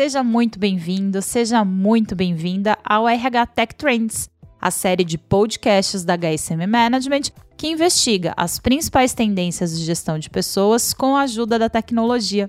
seja 0.00 0.24
muito 0.24 0.58
bem-vindo, 0.58 1.20
seja 1.20 1.62
muito 1.62 2.16
bem-vinda 2.16 2.78
ao 2.82 3.06
RH 3.06 3.44
Tech 3.48 3.74
Trends, 3.74 4.30
a 4.58 4.70
série 4.70 5.04
de 5.04 5.18
podcasts 5.18 6.04
da 6.04 6.16
HSM 6.16 6.66
Management 6.66 7.24
que 7.54 7.68
investiga 7.68 8.32
as 8.34 8.58
principais 8.58 9.12
tendências 9.12 9.78
de 9.78 9.84
gestão 9.84 10.18
de 10.18 10.30
pessoas 10.30 10.94
com 10.94 11.14
a 11.14 11.24
ajuda 11.24 11.58
da 11.58 11.68
tecnologia. 11.68 12.48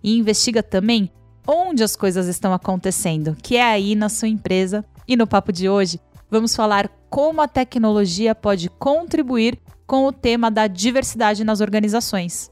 E 0.00 0.16
investiga 0.16 0.62
também 0.62 1.10
onde 1.44 1.82
as 1.82 1.96
coisas 1.96 2.28
estão 2.28 2.54
acontecendo, 2.54 3.36
que 3.42 3.56
é 3.56 3.64
aí 3.64 3.96
na 3.96 4.08
sua 4.08 4.28
empresa. 4.28 4.84
E 5.08 5.16
no 5.16 5.26
papo 5.26 5.52
de 5.52 5.68
hoje, 5.68 5.98
vamos 6.30 6.54
falar 6.54 6.88
como 7.10 7.40
a 7.40 7.48
tecnologia 7.48 8.32
pode 8.32 8.70
contribuir 8.70 9.58
com 9.88 10.06
o 10.06 10.12
tema 10.12 10.52
da 10.52 10.68
diversidade 10.68 11.42
nas 11.42 11.60
organizações. 11.60 12.51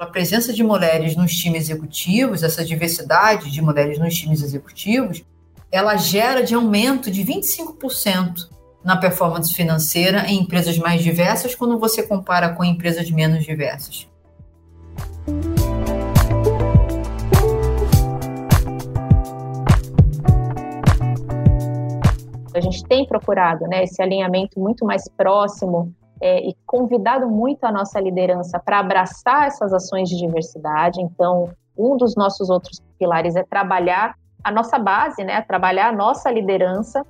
A 0.00 0.06
presença 0.06 0.50
de 0.50 0.64
mulheres 0.64 1.14
nos 1.14 1.30
times 1.30 1.64
executivos, 1.64 2.42
essa 2.42 2.64
diversidade 2.64 3.50
de 3.50 3.60
mulheres 3.60 3.98
nos 3.98 4.14
times 4.14 4.42
executivos, 4.42 5.22
ela 5.70 5.94
gera 5.98 6.42
de 6.42 6.54
aumento 6.54 7.10
de 7.10 7.22
25% 7.22 8.48
na 8.82 8.96
performance 8.96 9.52
financeira 9.52 10.24
em 10.26 10.40
empresas 10.40 10.78
mais 10.78 11.02
diversas 11.02 11.54
quando 11.54 11.78
você 11.78 12.02
compara 12.02 12.54
com 12.54 12.64
empresas 12.64 13.10
menos 13.10 13.44
diversas. 13.44 14.08
A 22.54 22.60
gente 22.62 22.82
tem 22.84 23.04
procurado 23.04 23.66
né, 23.66 23.84
esse 23.84 24.00
alinhamento 24.00 24.58
muito 24.58 24.86
mais 24.86 25.06
próximo 25.14 25.94
é, 26.20 26.48
e 26.48 26.54
convidado 26.66 27.28
muito 27.28 27.64
a 27.64 27.72
nossa 27.72 27.98
liderança 27.98 28.58
para 28.58 28.78
abraçar 28.78 29.46
essas 29.46 29.72
ações 29.72 30.08
de 30.08 30.18
diversidade. 30.18 31.00
Então, 31.00 31.50
um 31.76 31.96
dos 31.96 32.14
nossos 32.14 32.50
outros 32.50 32.80
pilares 32.98 33.36
é 33.36 33.42
trabalhar 33.42 34.14
a 34.42 34.50
nossa 34.50 34.78
base, 34.78 35.24
né, 35.24 35.40
trabalhar 35.42 35.88
a 35.88 35.92
nossa 35.92 36.30
liderança. 36.30 37.04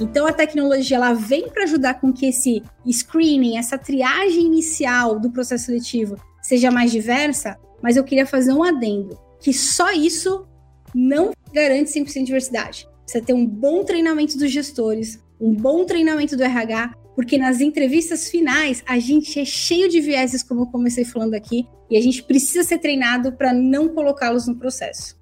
Então 0.00 0.26
a 0.26 0.32
tecnologia 0.32 0.96
ela 0.96 1.12
vem 1.12 1.48
para 1.48 1.64
ajudar 1.64 1.94
com 1.94 2.12
que 2.12 2.26
esse 2.26 2.62
screening, 2.86 3.56
essa 3.56 3.78
triagem 3.78 4.44
inicial 4.44 5.18
do 5.18 5.30
processo 5.30 5.66
seletivo 5.66 6.16
seja 6.42 6.70
mais 6.70 6.92
diversa, 6.92 7.58
mas 7.82 7.96
eu 7.96 8.04
queria 8.04 8.26
fazer 8.26 8.52
um 8.52 8.62
adendo, 8.62 9.18
que 9.44 9.52
só 9.52 9.92
isso 9.92 10.46
não 10.94 11.32
garante 11.52 11.90
100% 11.90 12.14
de 12.14 12.24
diversidade. 12.24 12.88
Você 13.06 13.20
ter 13.20 13.34
um 13.34 13.46
bom 13.46 13.84
treinamento 13.84 14.38
dos 14.38 14.50
gestores, 14.50 15.22
um 15.38 15.54
bom 15.54 15.84
treinamento 15.84 16.34
do 16.34 16.42
RH, 16.42 16.94
porque 17.14 17.36
nas 17.36 17.60
entrevistas 17.60 18.30
finais 18.30 18.82
a 18.86 18.98
gente 18.98 19.38
é 19.38 19.44
cheio 19.44 19.86
de 19.86 20.00
vieses, 20.00 20.42
como 20.42 20.62
eu 20.62 20.66
comecei 20.68 21.04
falando 21.04 21.34
aqui, 21.34 21.68
e 21.90 21.96
a 21.98 22.00
gente 22.00 22.22
precisa 22.22 22.64
ser 22.64 22.78
treinado 22.78 23.32
para 23.32 23.52
não 23.52 23.86
colocá-los 23.86 24.48
no 24.48 24.56
processo. 24.56 25.14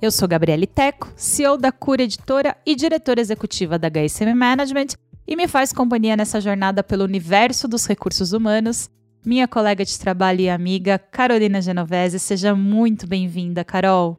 Eu 0.00 0.12
sou 0.12 0.28
Gabriele 0.28 0.68
Teco, 0.68 1.12
CEO 1.16 1.58
da 1.58 1.72
Cura 1.72 2.04
Editora 2.04 2.56
e 2.64 2.76
diretora 2.76 3.20
executiva 3.20 3.76
da 3.76 3.88
HSM 3.88 4.32
Management, 4.36 4.94
e 5.26 5.34
me 5.34 5.48
faz 5.48 5.72
companhia 5.72 6.16
nessa 6.16 6.40
jornada 6.40 6.80
pelo 6.84 7.02
universo 7.02 7.66
dos 7.66 7.86
recursos 7.86 8.32
humanos. 8.32 8.88
Minha 9.24 9.46
colega 9.46 9.84
de 9.84 9.98
trabalho 9.98 10.40
e 10.40 10.48
amiga, 10.48 10.98
Carolina 10.98 11.60
Genovese, 11.60 12.18
seja 12.18 12.54
muito 12.54 13.06
bem-vinda, 13.06 13.62
Carol. 13.62 14.16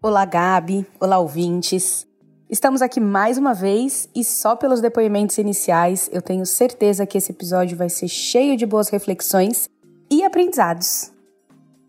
Olá, 0.00 0.24
Gabi. 0.24 0.86
Olá, 1.00 1.18
ouvintes. 1.18 2.06
Estamos 2.48 2.80
aqui 2.80 3.00
mais 3.00 3.36
uma 3.36 3.52
vez 3.52 4.08
e 4.14 4.22
só 4.22 4.54
pelos 4.54 4.80
depoimentos 4.80 5.38
iniciais 5.38 6.08
eu 6.12 6.22
tenho 6.22 6.46
certeza 6.46 7.04
que 7.04 7.18
esse 7.18 7.32
episódio 7.32 7.76
vai 7.76 7.90
ser 7.90 8.06
cheio 8.06 8.56
de 8.56 8.64
boas 8.64 8.88
reflexões 8.90 9.68
e 10.08 10.22
aprendizados. 10.22 11.12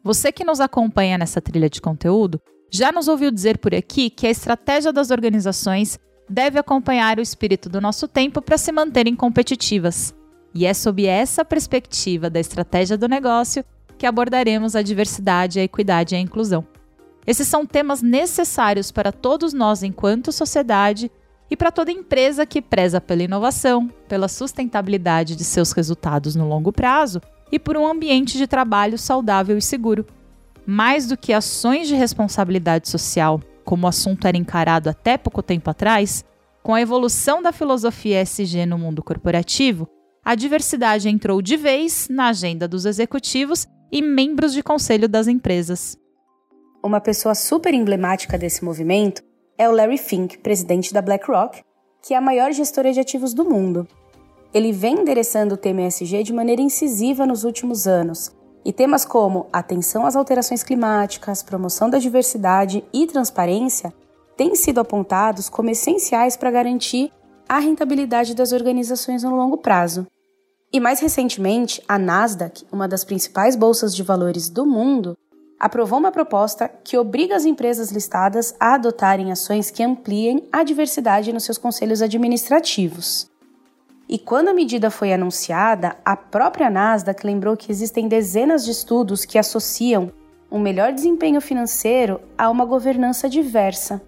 Você 0.04 0.32
que 0.32 0.44
nos 0.44 0.60
acompanha 0.60 1.20
nessa 1.20 1.40
trilha 1.40 1.70
de 1.70 1.80
conteúdo 1.80 2.42
já 2.72 2.92
nos 2.92 3.08
ouviu 3.08 3.30
dizer 3.30 3.60
por 3.60 3.76
aqui 3.76 4.10
que 4.10 4.26
a 4.26 4.32
estratégia 4.32 4.92
das 4.92 5.12
organizações 5.12 6.00
deve 6.28 6.58
acompanhar 6.58 7.20
o 7.20 7.22
espírito 7.22 7.70
do 7.70 7.80
nosso 7.80 8.08
tempo 8.08 8.42
para 8.42 8.58
se 8.58 8.72
manterem 8.72 9.16
competitivas. 9.16 10.16
E 10.54 10.66
é 10.66 10.74
sob 10.74 11.06
essa 11.06 11.46
perspectiva 11.46 12.30
da 12.30 12.40
estratégia 12.40 12.98
do 12.98 13.08
negócio 13.08 13.64
que 13.98 14.06
abordaremos 14.06 14.76
a 14.76 14.82
diversidade, 14.82 15.60
a 15.60 15.64
equidade 15.64 16.16
e 16.16 16.18
a 16.18 16.22
inclusão. 16.22 16.66
Esses 17.28 17.48
são 17.48 17.66
temas 17.66 18.02
necessários 18.02 18.92
para 18.92 19.12
todos 19.12 19.54
nós 19.54 19.84
enquanto 19.84 20.32
sociedade 20.32 21.12
e 21.52 21.58
para 21.58 21.72
toda 21.72 21.92
empresa 21.92 22.46
que 22.46 22.62
preza 22.62 23.02
pela 23.02 23.24
inovação, 23.24 23.88
pela 24.08 24.28
sustentabilidade 24.28 25.36
de 25.36 25.44
seus 25.44 25.72
resultados 25.72 26.36
no 26.36 26.48
longo 26.48 26.72
prazo 26.72 27.22
e 27.52 27.60
por 27.60 27.76
um 27.78 27.86
ambiente 27.86 28.38
de 28.38 28.48
trabalho 28.48 28.98
saudável 28.98 29.58
e 29.58 29.62
seguro 29.62 30.06
mais 30.70 31.08
do 31.08 31.18
que 31.18 31.34
ações 31.34 31.88
de 31.88 31.96
responsabilidade 31.96 32.88
social, 32.88 33.42
como 33.66 33.86
o 33.86 33.90
assunto 33.90 34.28
era 34.28 34.38
encarado 34.38 34.88
até 34.88 35.18
pouco 35.18 35.42
tempo 35.42 35.68
atrás, 35.68 36.24
com 36.62 36.76
a 36.76 36.82
evolução 36.82 37.42
da 37.42 37.52
filosofia 37.52 38.22
SG 38.22 38.68
no 38.68 38.78
mundo 38.78 39.02
corporativo, 39.02 39.90
a 40.30 40.36
diversidade 40.36 41.10
entrou 41.10 41.42
de 41.42 41.58
vez 41.58 42.08
na 42.08 42.28
agenda 42.28 42.68
dos 42.68 42.86
executivos 42.86 43.66
e 43.92 44.00
membros 44.00 44.54
de 44.54 44.62
conselho 44.62 45.10
das 45.10 45.28
empresas. 45.28 45.98
Uma 46.84 47.02
pessoa 47.02 47.34
super 47.34 47.74
emblemática 47.74 48.38
desse 48.38 48.64
movimento 48.64 49.24
é 49.58 49.68
o 49.68 49.72
Larry 49.72 49.98
Fink, 49.98 50.38
presidente 50.38 50.94
da 50.94 51.02
BlackRock, 51.02 51.64
que 52.04 52.14
é 52.14 52.18
a 52.18 52.22
maior 52.22 52.52
gestora 52.52 52.94
de 52.94 53.00
ativos 53.00 53.34
do 53.34 53.44
mundo. 53.44 53.88
Ele 54.54 54.72
vem 54.72 55.02
endereçando 55.02 55.56
o 55.56 55.58
tema 55.58 55.82
ESG 55.82 56.22
de 56.22 56.32
maneira 56.32 56.62
incisiva 56.62 57.26
nos 57.26 57.44
últimos 57.44 57.88
anos, 57.88 58.32
e 58.64 58.72
temas 58.72 59.04
como 59.06 59.48
atenção 59.52 60.06
às 60.06 60.16
alterações 60.16 60.62
climáticas, 60.62 61.42
promoção 61.42 61.90
da 61.90 61.98
diversidade 61.98 62.84
e 62.94 63.08
transparência 63.08 63.92
têm 64.38 64.54
sido 64.54 64.80
apontados 64.80 65.50
como 65.50 65.72
essenciais 65.72 66.38
para 66.38 66.52
garantir 66.52 67.12
a 67.50 67.58
rentabilidade 67.58 68.36
das 68.36 68.52
organizações 68.52 69.24
no 69.24 69.36
longo 69.36 69.58
prazo. 69.58 70.06
E 70.72 70.80
mais 70.80 71.00
recentemente, 71.00 71.82
a 71.88 71.98
Nasdaq, 71.98 72.64
uma 72.72 72.88
das 72.88 73.04
principais 73.04 73.56
bolsas 73.56 73.96
de 73.96 74.04
valores 74.04 74.50
do 74.50 74.68
mundo, 74.68 75.18
aprovou 75.60 75.98
uma 75.98 76.12
proposta 76.12 76.70
que 76.84 76.96
obriga 76.96 77.36
as 77.36 77.44
empresas 77.44 77.92
listadas 77.92 78.54
a 78.60 78.76
adotarem 78.76 79.32
ações 79.32 79.72
que 79.72 79.82
ampliem 79.82 80.48
a 80.52 80.64
diversidade 80.64 81.34
nos 81.34 81.44
seus 81.44 81.58
conselhos 81.58 82.04
administrativos. 82.04 83.30
E 84.08 84.20
quando 84.20 84.50
a 84.50 84.54
medida 84.54 84.92
foi 84.92 85.12
anunciada, 85.12 85.98
a 86.06 86.16
própria 86.16 86.70
Nasdaq 86.70 87.26
lembrou 87.26 87.58
que 87.58 87.72
existem 87.72 88.08
dezenas 88.08 88.64
de 88.64 88.72
estudos 88.72 89.26
que 89.26 89.40
associam 89.40 90.12
um 90.52 90.60
melhor 90.60 90.94
desempenho 90.94 91.42
financeiro 91.42 92.22
a 92.38 92.50
uma 92.50 92.66
governança 92.66 93.28
diversa. 93.28 94.02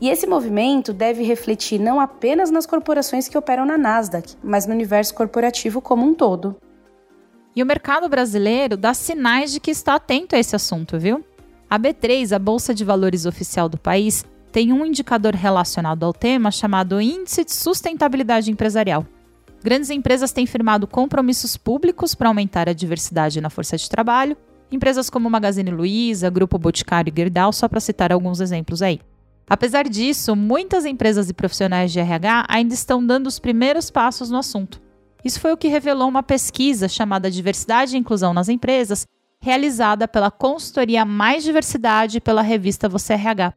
E 0.00 0.08
esse 0.08 0.26
movimento 0.26 0.94
deve 0.94 1.22
refletir 1.22 1.78
não 1.78 2.00
apenas 2.00 2.50
nas 2.50 2.64
corporações 2.64 3.28
que 3.28 3.36
operam 3.36 3.66
na 3.66 3.76
Nasdaq, 3.76 4.34
mas 4.42 4.66
no 4.66 4.72
universo 4.72 5.14
corporativo 5.14 5.82
como 5.82 6.06
um 6.06 6.14
todo. 6.14 6.56
E 7.54 7.62
o 7.62 7.66
mercado 7.66 8.08
brasileiro 8.08 8.76
dá 8.76 8.94
sinais 8.94 9.52
de 9.52 9.60
que 9.60 9.70
está 9.70 9.96
atento 9.96 10.34
a 10.34 10.38
esse 10.38 10.56
assunto, 10.56 10.98
viu? 10.98 11.22
A 11.68 11.78
B3, 11.78 12.34
a 12.34 12.38
Bolsa 12.38 12.72
de 12.72 12.84
Valores 12.84 13.26
oficial 13.26 13.68
do 13.68 13.76
país, 13.76 14.24
tem 14.50 14.72
um 14.72 14.86
indicador 14.86 15.34
relacionado 15.34 16.04
ao 16.04 16.14
tema 16.14 16.50
chamado 16.50 17.00
Índice 17.00 17.44
de 17.44 17.52
Sustentabilidade 17.52 18.50
Empresarial. 18.50 19.06
Grandes 19.62 19.90
empresas 19.90 20.32
têm 20.32 20.46
firmado 20.46 20.86
compromissos 20.86 21.56
públicos 21.56 22.14
para 22.14 22.28
aumentar 22.28 22.68
a 22.68 22.72
diversidade 22.72 23.40
na 23.40 23.50
força 23.50 23.76
de 23.76 23.88
trabalho, 23.88 24.36
empresas 24.72 25.10
como 25.10 25.28
Magazine 25.28 25.70
Luiza, 25.70 26.30
Grupo 26.30 26.58
Boticário 26.58 27.12
e 27.12 27.16
Gerdau, 27.16 27.52
só 27.52 27.68
para 27.68 27.80
citar 27.80 28.10
alguns 28.10 28.40
exemplos 28.40 28.80
aí. 28.80 29.00
Apesar 29.50 29.88
disso, 29.88 30.36
muitas 30.36 30.84
empresas 30.84 31.28
e 31.28 31.34
profissionais 31.34 31.90
de 31.90 31.98
RH 31.98 32.46
ainda 32.48 32.72
estão 32.72 33.04
dando 33.04 33.26
os 33.26 33.40
primeiros 33.40 33.90
passos 33.90 34.30
no 34.30 34.38
assunto. 34.38 34.80
Isso 35.24 35.40
foi 35.40 35.52
o 35.52 35.56
que 35.56 35.66
revelou 35.66 36.08
uma 36.08 36.22
pesquisa 36.22 36.86
chamada 36.86 37.28
Diversidade 37.28 37.96
e 37.96 37.98
Inclusão 37.98 38.32
nas 38.32 38.48
Empresas, 38.48 39.08
realizada 39.40 40.06
pela 40.06 40.30
consultoria 40.30 41.04
Mais 41.04 41.42
Diversidade 41.42 42.20
pela 42.20 42.42
revista 42.42 42.88
Você 42.88 43.14
RH. 43.14 43.52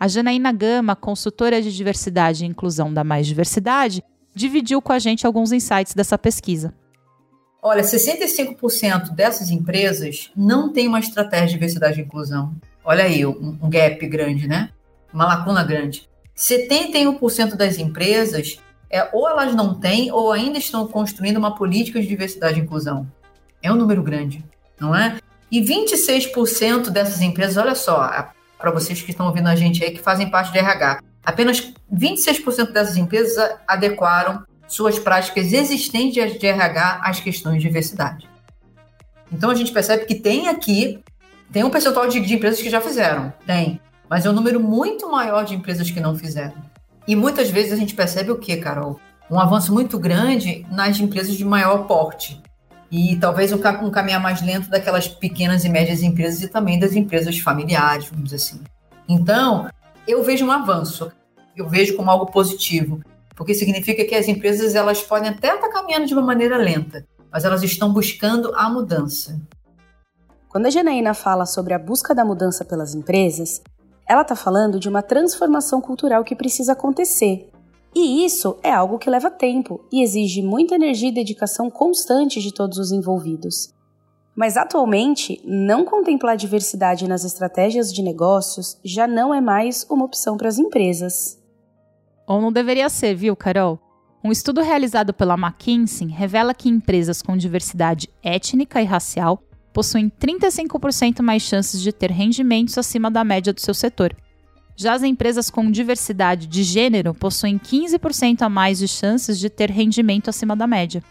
A 0.00 0.08
Janaína 0.08 0.50
Gama, 0.50 0.96
consultora 0.96 1.60
de 1.60 1.76
diversidade 1.76 2.42
e 2.42 2.48
inclusão 2.48 2.92
da 2.92 3.04
Mais 3.04 3.26
Diversidade, 3.26 4.02
dividiu 4.34 4.80
com 4.80 4.94
a 4.94 4.98
gente 4.98 5.26
alguns 5.26 5.52
insights 5.52 5.94
dessa 5.94 6.16
pesquisa. 6.16 6.72
Olha, 7.62 7.82
65% 7.82 9.10
dessas 9.10 9.50
empresas 9.50 10.30
não 10.34 10.72
tem 10.72 10.88
uma 10.88 11.00
estratégia 11.00 11.48
de 11.48 11.52
diversidade 11.54 12.00
e 12.00 12.04
inclusão. 12.04 12.54
Olha 12.82 13.04
aí, 13.04 13.26
um 13.26 13.68
gap 13.68 14.06
grande, 14.06 14.48
né? 14.48 14.70
Uma 15.14 15.26
lacuna 15.26 15.62
grande. 15.62 16.08
71% 16.36 17.54
das 17.54 17.78
empresas, 17.78 18.58
é, 18.90 19.08
ou 19.12 19.28
elas 19.28 19.54
não 19.54 19.74
têm, 19.74 20.10
ou 20.10 20.32
ainda 20.32 20.58
estão 20.58 20.88
construindo 20.88 21.36
uma 21.36 21.54
política 21.54 22.00
de 22.00 22.06
diversidade 22.08 22.58
e 22.58 22.62
inclusão. 22.62 23.06
É 23.62 23.72
um 23.72 23.76
número 23.76 24.02
grande, 24.02 24.44
não 24.78 24.94
é? 24.94 25.18
E 25.50 25.60
26% 25.62 26.90
dessas 26.90 27.20
empresas, 27.20 27.56
olha 27.56 27.76
só, 27.76 28.28
para 28.58 28.70
vocês 28.72 29.00
que 29.00 29.12
estão 29.12 29.26
ouvindo 29.26 29.48
a 29.48 29.54
gente 29.54 29.84
aí, 29.84 29.92
que 29.92 30.00
fazem 30.00 30.28
parte 30.28 30.50
de 30.50 30.58
RH. 30.58 31.00
Apenas 31.24 31.72
26% 31.92 32.72
dessas 32.72 32.96
empresas 32.96 33.56
adequaram 33.68 34.42
suas 34.66 34.98
práticas 34.98 35.52
existentes 35.52 36.38
de 36.38 36.46
RH 36.46 37.00
às 37.04 37.20
questões 37.20 37.58
de 37.58 37.68
diversidade. 37.68 38.28
Então 39.30 39.50
a 39.50 39.54
gente 39.54 39.72
percebe 39.72 40.06
que 40.06 40.16
tem 40.16 40.48
aqui, 40.48 41.02
tem 41.52 41.62
um 41.62 41.70
percentual 41.70 42.08
de, 42.08 42.20
de 42.20 42.34
empresas 42.34 42.60
que 42.60 42.70
já 42.70 42.80
fizeram, 42.80 43.32
tem, 43.46 43.80
mas 44.08 44.24
é 44.26 44.30
um 44.30 44.32
número 44.32 44.60
muito 44.60 45.10
maior 45.10 45.44
de 45.44 45.54
empresas 45.54 45.90
que 45.90 46.00
não 46.00 46.16
fizeram. 46.16 46.54
E 47.06 47.14
muitas 47.14 47.50
vezes 47.50 47.72
a 47.72 47.76
gente 47.76 47.94
percebe 47.94 48.30
o 48.30 48.38
que, 48.38 48.56
Carol? 48.56 48.98
Um 49.30 49.38
avanço 49.38 49.72
muito 49.72 49.98
grande 49.98 50.66
nas 50.70 50.98
empresas 50.98 51.34
de 51.34 51.44
maior 51.44 51.86
porte. 51.86 52.42
E 52.90 53.16
talvez 53.16 53.52
um, 53.52 53.56
um 53.82 53.90
caminhar 53.90 54.20
mais 54.20 54.40
lento 54.40 54.70
daquelas 54.70 55.08
pequenas 55.08 55.64
e 55.64 55.68
médias 55.68 56.02
empresas 56.02 56.42
e 56.42 56.48
também 56.48 56.78
das 56.78 56.94
empresas 56.94 57.38
familiares, 57.38 58.06
vamos 58.06 58.24
dizer 58.24 58.36
assim. 58.36 58.60
Então, 59.08 59.68
eu 60.06 60.22
vejo 60.22 60.46
um 60.46 60.50
avanço, 60.50 61.10
eu 61.56 61.68
vejo 61.68 61.96
como 61.96 62.10
algo 62.10 62.26
positivo, 62.26 63.00
porque 63.34 63.54
significa 63.54 64.04
que 64.04 64.14
as 64.14 64.28
empresas 64.28 64.74
elas 64.74 65.02
podem 65.02 65.30
até 65.30 65.54
estar 65.54 65.68
caminhando 65.68 66.06
de 66.06 66.14
uma 66.14 66.22
maneira 66.22 66.56
lenta, 66.56 67.04
mas 67.32 67.44
elas 67.44 67.62
estão 67.62 67.92
buscando 67.92 68.54
a 68.54 68.68
mudança. 68.70 69.40
Quando 70.48 70.66
a 70.66 70.70
Janaína 70.70 71.14
fala 71.14 71.46
sobre 71.46 71.74
a 71.74 71.78
busca 71.78 72.14
da 72.14 72.24
mudança 72.24 72.64
pelas 72.64 72.94
empresas, 72.94 73.60
ela 74.06 74.22
está 74.22 74.36
falando 74.36 74.78
de 74.78 74.88
uma 74.88 75.02
transformação 75.02 75.80
cultural 75.80 76.24
que 76.24 76.36
precisa 76.36 76.72
acontecer. 76.72 77.50
E 77.94 78.24
isso 78.24 78.58
é 78.62 78.72
algo 78.72 78.98
que 78.98 79.08
leva 79.08 79.30
tempo 79.30 79.80
e 79.92 80.02
exige 80.02 80.42
muita 80.42 80.74
energia 80.74 81.08
e 81.08 81.14
dedicação 81.14 81.70
constante 81.70 82.40
de 82.40 82.52
todos 82.52 82.78
os 82.78 82.90
envolvidos. 82.90 83.72
Mas 84.36 84.56
atualmente, 84.56 85.40
não 85.44 85.84
contemplar 85.84 86.36
diversidade 86.36 87.06
nas 87.06 87.24
estratégias 87.24 87.92
de 87.92 88.02
negócios 88.02 88.78
já 88.84 89.06
não 89.06 89.32
é 89.32 89.40
mais 89.40 89.86
uma 89.88 90.04
opção 90.04 90.36
para 90.36 90.48
as 90.48 90.58
empresas. 90.58 91.40
Ou 92.26 92.40
não 92.40 92.50
deveria 92.50 92.88
ser, 92.88 93.14
viu, 93.14 93.36
Carol? 93.36 93.78
Um 94.24 94.32
estudo 94.32 94.60
realizado 94.60 95.14
pela 95.14 95.34
McKinsey 95.34 96.08
revela 96.08 96.54
que 96.54 96.68
empresas 96.68 97.22
com 97.22 97.36
diversidade 97.36 98.08
étnica 98.22 98.80
e 98.82 98.84
racial 98.84 99.40
possuem 99.74 100.08
35% 100.08 101.20
mais 101.20 101.42
chances 101.42 101.82
de 101.82 101.92
ter 101.92 102.10
rendimentos 102.12 102.78
acima 102.78 103.10
da 103.10 103.24
média 103.24 103.52
do 103.52 103.60
seu 103.60 103.74
setor. 103.74 104.16
Já 104.76 104.94
as 104.94 105.02
empresas 105.02 105.50
com 105.50 105.68
diversidade 105.70 106.46
de 106.46 106.62
gênero 106.62 107.12
possuem 107.12 107.58
15% 107.58 108.42
a 108.42 108.48
mais 108.48 108.78
de 108.78 108.86
chances 108.86 109.38
de 109.38 109.50
ter 109.50 109.70
rendimento 109.70 110.30
acima 110.30 110.54
da 110.54 110.66
média. 110.66 111.02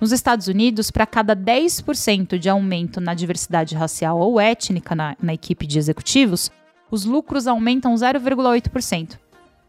Nos 0.00 0.10
Estados 0.10 0.48
Unidos, 0.48 0.90
para 0.90 1.06
cada 1.06 1.36
10% 1.36 2.38
de 2.38 2.48
aumento 2.48 3.00
na 3.00 3.12
diversidade 3.12 3.74
racial 3.74 4.18
ou 4.18 4.40
étnica 4.40 4.94
na, 4.94 5.14
na 5.20 5.34
equipe 5.34 5.66
de 5.66 5.78
executivos, 5.78 6.50
os 6.90 7.04
lucros 7.04 7.46
aumentam 7.46 7.94
0,8%. 7.94 9.18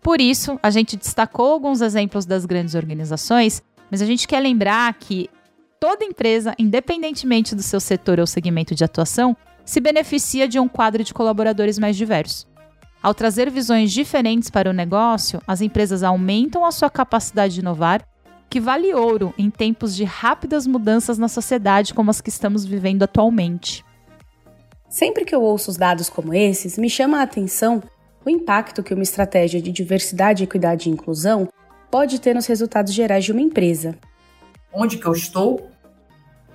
Por 0.01 0.21
isso, 0.21 0.57
a 0.63 0.69
gente 0.69 0.95
destacou 0.95 1.47
alguns 1.47 1.81
exemplos 1.81 2.25
das 2.25 2.45
grandes 2.45 2.73
organizações, 2.73 3.61
mas 3.91 4.01
a 4.01 4.05
gente 4.05 4.27
quer 4.27 4.39
lembrar 4.39 4.93
que 4.93 5.29
toda 5.79 6.03
empresa, 6.03 6.53
independentemente 6.59 7.55
do 7.55 7.63
seu 7.63 7.79
setor 7.79 8.19
ou 8.19 8.27
segmento 8.27 8.75
de 8.75 8.83
atuação, 8.83 9.35
se 9.63 9.79
beneficia 9.79 10.47
de 10.47 10.59
um 10.59 10.67
quadro 10.67 11.03
de 11.03 11.13
colaboradores 11.13 11.79
mais 11.79 11.95
diverso. 11.95 12.47
Ao 13.01 13.13
trazer 13.13 13.49
visões 13.49 13.91
diferentes 13.91 14.49
para 14.49 14.69
o 14.69 14.73
negócio, 14.73 15.41
as 15.47 15.61
empresas 15.61 16.03
aumentam 16.03 16.65
a 16.65 16.71
sua 16.71 16.89
capacidade 16.89 17.53
de 17.53 17.61
inovar, 17.61 18.05
que 18.49 18.59
vale 18.59 18.93
ouro 18.93 19.33
em 19.37 19.49
tempos 19.49 19.95
de 19.95 20.03
rápidas 20.03 20.67
mudanças 20.67 21.17
na 21.17 21.27
sociedade 21.27 21.93
como 21.93 22.09
as 22.09 22.19
que 22.19 22.29
estamos 22.29 22.65
vivendo 22.65 23.03
atualmente. 23.03 23.85
Sempre 24.89 25.23
que 25.23 25.35
eu 25.35 25.41
ouço 25.41 25.69
os 25.69 25.77
dados 25.77 26.09
como 26.09 26.33
esses, 26.33 26.77
me 26.77 26.89
chama 26.89 27.19
a 27.19 27.23
atenção 27.23 27.81
o 28.25 28.29
impacto 28.29 28.83
que 28.83 28.93
uma 28.93 29.03
estratégia 29.03 29.61
de 29.61 29.71
diversidade, 29.71 30.43
equidade 30.43 30.89
e 30.89 30.91
inclusão 30.91 31.47
pode 31.89 32.19
ter 32.19 32.33
nos 32.33 32.47
resultados 32.47 32.93
gerais 32.93 33.23
de 33.23 33.31
uma 33.31 33.41
empresa. 33.41 33.95
Onde 34.73 34.97
que 34.97 35.05
eu 35.05 35.13
estou? 35.13 35.69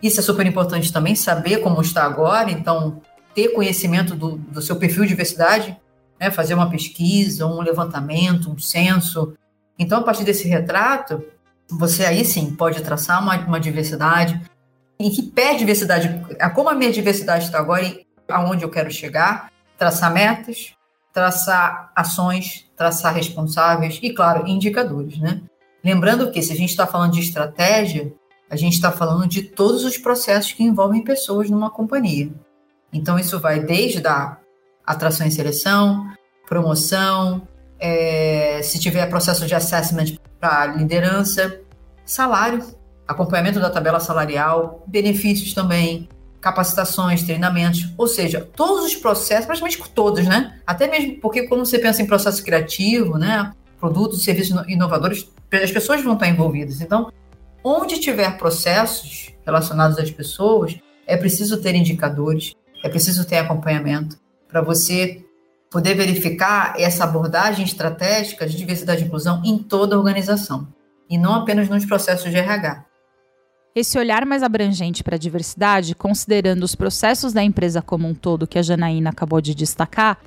Isso 0.02 0.20
é 0.20 0.22
super 0.22 0.46
importante 0.46 0.92
também, 0.92 1.14
saber 1.14 1.58
como 1.58 1.80
está 1.80 2.04
agora, 2.04 2.50
então 2.50 3.00
ter 3.34 3.48
conhecimento 3.48 4.14
do, 4.14 4.36
do 4.36 4.62
seu 4.62 4.76
perfil 4.76 5.02
de 5.02 5.08
diversidade, 5.08 5.76
né, 6.20 6.30
fazer 6.30 6.54
uma 6.54 6.70
pesquisa, 6.70 7.46
um 7.46 7.60
levantamento, 7.60 8.50
um 8.50 8.58
censo. 8.58 9.34
Então, 9.78 10.00
a 10.00 10.02
partir 10.02 10.24
desse 10.24 10.46
retrato, 10.46 11.24
você 11.68 12.04
aí 12.04 12.24
sim 12.24 12.54
pode 12.54 12.82
traçar 12.82 13.22
uma, 13.22 13.36
uma 13.38 13.58
diversidade. 13.58 14.40
Em 14.98 15.10
que 15.10 15.22
pé 15.22 15.54
diversidade, 15.54 16.24
como 16.54 16.68
a 16.68 16.74
minha 16.74 16.92
diversidade 16.92 17.46
está 17.46 17.58
agora 17.58 17.82
e 17.84 18.06
aonde 18.28 18.62
eu 18.62 18.70
quero 18.70 18.90
chegar, 18.90 19.50
traçar 19.76 20.12
metas, 20.12 20.72
traçar 21.12 21.90
ações, 21.96 22.70
traçar 22.76 23.14
responsáveis 23.14 23.98
e, 24.02 24.10
claro, 24.10 24.46
indicadores, 24.46 25.18
né? 25.18 25.40
Lembrando 25.84 26.30
que 26.30 26.42
se 26.42 26.52
a 26.52 26.56
gente 26.56 26.70
está 26.70 26.86
falando 26.86 27.12
de 27.12 27.20
estratégia, 27.20 28.12
a 28.48 28.56
gente 28.56 28.72
está 28.74 28.90
falando 28.90 29.28
de 29.28 29.42
todos 29.42 29.84
os 29.84 29.98
processos 29.98 30.52
que 30.52 30.62
envolvem 30.62 31.04
pessoas 31.04 31.50
numa 31.50 31.70
companhia. 31.70 32.32
Então, 32.92 33.18
isso 33.18 33.38
vai 33.38 33.60
desde 33.60 34.06
a 34.06 34.38
atração 34.86 35.26
e 35.26 35.30
seleção, 35.30 36.08
promoção, 36.48 37.46
é, 37.78 38.60
se 38.62 38.78
tiver 38.78 39.06
processo 39.06 39.46
de 39.46 39.54
assessment 39.54 40.16
para 40.40 40.66
liderança, 40.66 41.60
salário, 42.04 42.64
acompanhamento 43.06 43.60
da 43.60 43.68
tabela 43.68 44.00
salarial, 44.00 44.82
benefícios 44.86 45.52
também, 45.52 46.08
capacitações, 46.40 47.22
treinamentos, 47.22 47.92
ou 47.98 48.06
seja, 48.06 48.48
todos 48.54 48.84
os 48.84 48.94
processos, 48.94 49.46
praticamente 49.46 49.82
todos, 49.90 50.26
né? 50.26 50.60
Até 50.66 50.86
mesmo 50.86 51.18
porque 51.20 51.46
quando 51.48 51.64
você 51.64 51.78
pensa 51.78 52.02
em 52.02 52.06
processo 52.06 52.42
criativo, 52.44 53.18
né, 53.18 53.50
produtos 53.84 54.18
e 54.18 54.24
serviços 54.24 54.64
inovadores, 54.66 55.30
as 55.62 55.70
pessoas 55.70 56.02
vão 56.02 56.14
estar 56.14 56.26
envolvidas. 56.26 56.80
Então, 56.80 57.12
onde 57.62 58.00
tiver 58.00 58.38
processos 58.38 59.30
relacionados 59.44 59.98
às 59.98 60.10
pessoas, 60.10 60.74
é 61.06 61.18
preciso 61.18 61.60
ter 61.60 61.74
indicadores, 61.74 62.54
é 62.82 62.88
preciso 62.88 63.26
ter 63.26 63.36
acompanhamento 63.36 64.16
para 64.48 64.62
você 64.62 65.22
poder 65.70 65.94
verificar 65.94 66.74
essa 66.78 67.04
abordagem 67.04 67.62
estratégica 67.62 68.46
de 68.46 68.56
diversidade 68.56 69.02
e 69.02 69.04
inclusão 69.04 69.42
em 69.44 69.58
toda 69.58 69.96
a 69.96 69.98
organização 69.98 70.66
e 71.10 71.18
não 71.18 71.34
apenas 71.34 71.68
nos 71.68 71.84
processos 71.84 72.30
de 72.30 72.38
RH. 72.38 72.86
Esse 73.76 73.98
olhar 73.98 74.24
mais 74.24 74.42
abrangente 74.42 75.04
para 75.04 75.16
a 75.16 75.18
diversidade, 75.18 75.94
considerando 75.94 76.62
os 76.62 76.74
processos 76.74 77.34
da 77.34 77.42
empresa 77.42 77.82
como 77.82 78.08
um 78.08 78.14
todo 78.14 78.46
que 78.46 78.58
a 78.58 78.62
Janaína 78.62 79.10
acabou 79.10 79.42
de 79.42 79.54
destacar, 79.54 80.18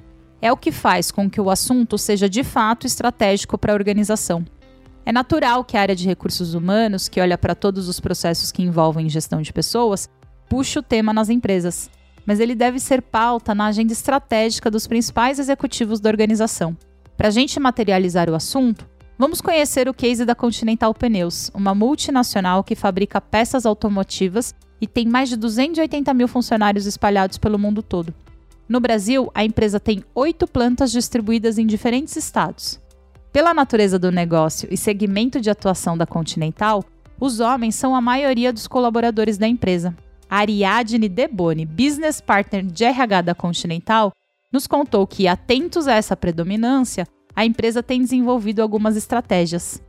é 0.42 0.52
o 0.52 0.58
que 0.58 0.72
faz 0.72 1.12
com 1.12 1.30
que 1.30 1.42
o 1.42 1.50
assunto 1.50 1.98
seja 1.98 2.30
de 2.30 2.44
fato 2.44 2.86
estratégico 2.86 3.58
para 3.58 3.74
a 3.74 3.76
organização. 3.76 4.46
É 5.06 5.12
natural 5.12 5.64
que 5.64 5.78
a 5.78 5.82
área 5.82 5.96
de 5.96 6.06
recursos 6.06 6.54
humanos, 6.54 7.08
que 7.08 7.22
olha 7.22 7.38
para 7.38 7.56
todos 7.56 7.88
os 7.88 8.00
processos 8.00 8.52
que 8.52 8.62
envolvem 8.62 9.10
gestão 9.10 9.42
de 9.42 9.54
pessoas, 9.54 10.10
puxe 10.50 10.78
o 10.78 10.84
tema 10.84 11.14
nas 11.14 11.30
empresas, 11.30 11.90
mas 12.26 12.40
ele 12.40 12.56
deve 12.56 12.80
ser 12.80 13.02
pauta 13.02 13.56
na 13.56 13.68
agenda 13.68 13.94
estratégica 13.94 14.70
dos 14.70 14.86
principais 14.86 15.40
executivos 15.40 16.00
da 16.00 16.10
organização. 16.10 16.78
Para 17.16 17.30
a 17.30 17.32
gente 17.32 17.60
materializar 17.60 18.30
o 18.30 18.36
assunto, 18.36 18.86
Vamos 19.20 19.42
conhecer 19.42 19.90
o 19.90 19.96
case 19.96 20.24
da 20.26 20.36
Continental 20.36 20.94
Pneus, 20.94 21.50
uma 21.52 21.74
multinacional 21.74 22.64
que 22.64 22.76
fabrica 22.76 23.20
peças 23.20 23.66
automotivas 23.66 24.54
e 24.80 24.86
tem 24.86 25.08
mais 25.08 25.28
de 25.28 25.36
280 25.36 26.14
mil 26.14 26.28
funcionários 26.28 26.86
espalhados 26.86 27.40
pelo 27.40 27.58
mundo 27.58 27.82
todo. 27.82 28.14
No 28.70 28.80
Brasil, 28.80 29.32
a 29.34 29.46
empresa 29.46 29.80
tem 29.80 30.04
oito 30.14 30.46
plantas 30.46 30.92
distribuídas 30.92 31.58
em 31.58 31.66
diferentes 31.66 32.16
estados. 32.16 32.82
Pela 33.32 33.54
natureza 33.54 33.98
do 33.98 34.12
negócio 34.12 34.68
e 34.72 34.76
segmento 34.76 35.40
de 35.40 35.50
atuação 35.50 35.98
da 35.98 36.06
Continental, 36.06 36.84
os 37.20 37.40
homens 37.40 37.76
são 37.76 37.96
a 37.96 38.02
maioria 38.02 38.52
dos 38.52 38.68
colaboradores 38.68 39.38
da 39.38 39.48
empresa. 39.48 39.96
Ariadne 40.30 41.08
Deboni, 41.08 41.66
business 41.66 42.20
partner 42.20 42.66
de 42.66 42.84
RH 42.84 43.22
da 43.22 43.36
Continental, 43.36 44.12
nos 44.52 44.68
contou 44.68 45.08
que, 45.08 45.28
atentos 45.28 45.88
a 45.88 45.94
essa 45.94 46.18
predominância, 46.18 47.08
a 47.36 47.46
empresa 47.46 47.82
tem 47.82 48.02
desenvolvido 48.02 48.62
algumas 48.62 48.98
estratégias. 48.98 49.82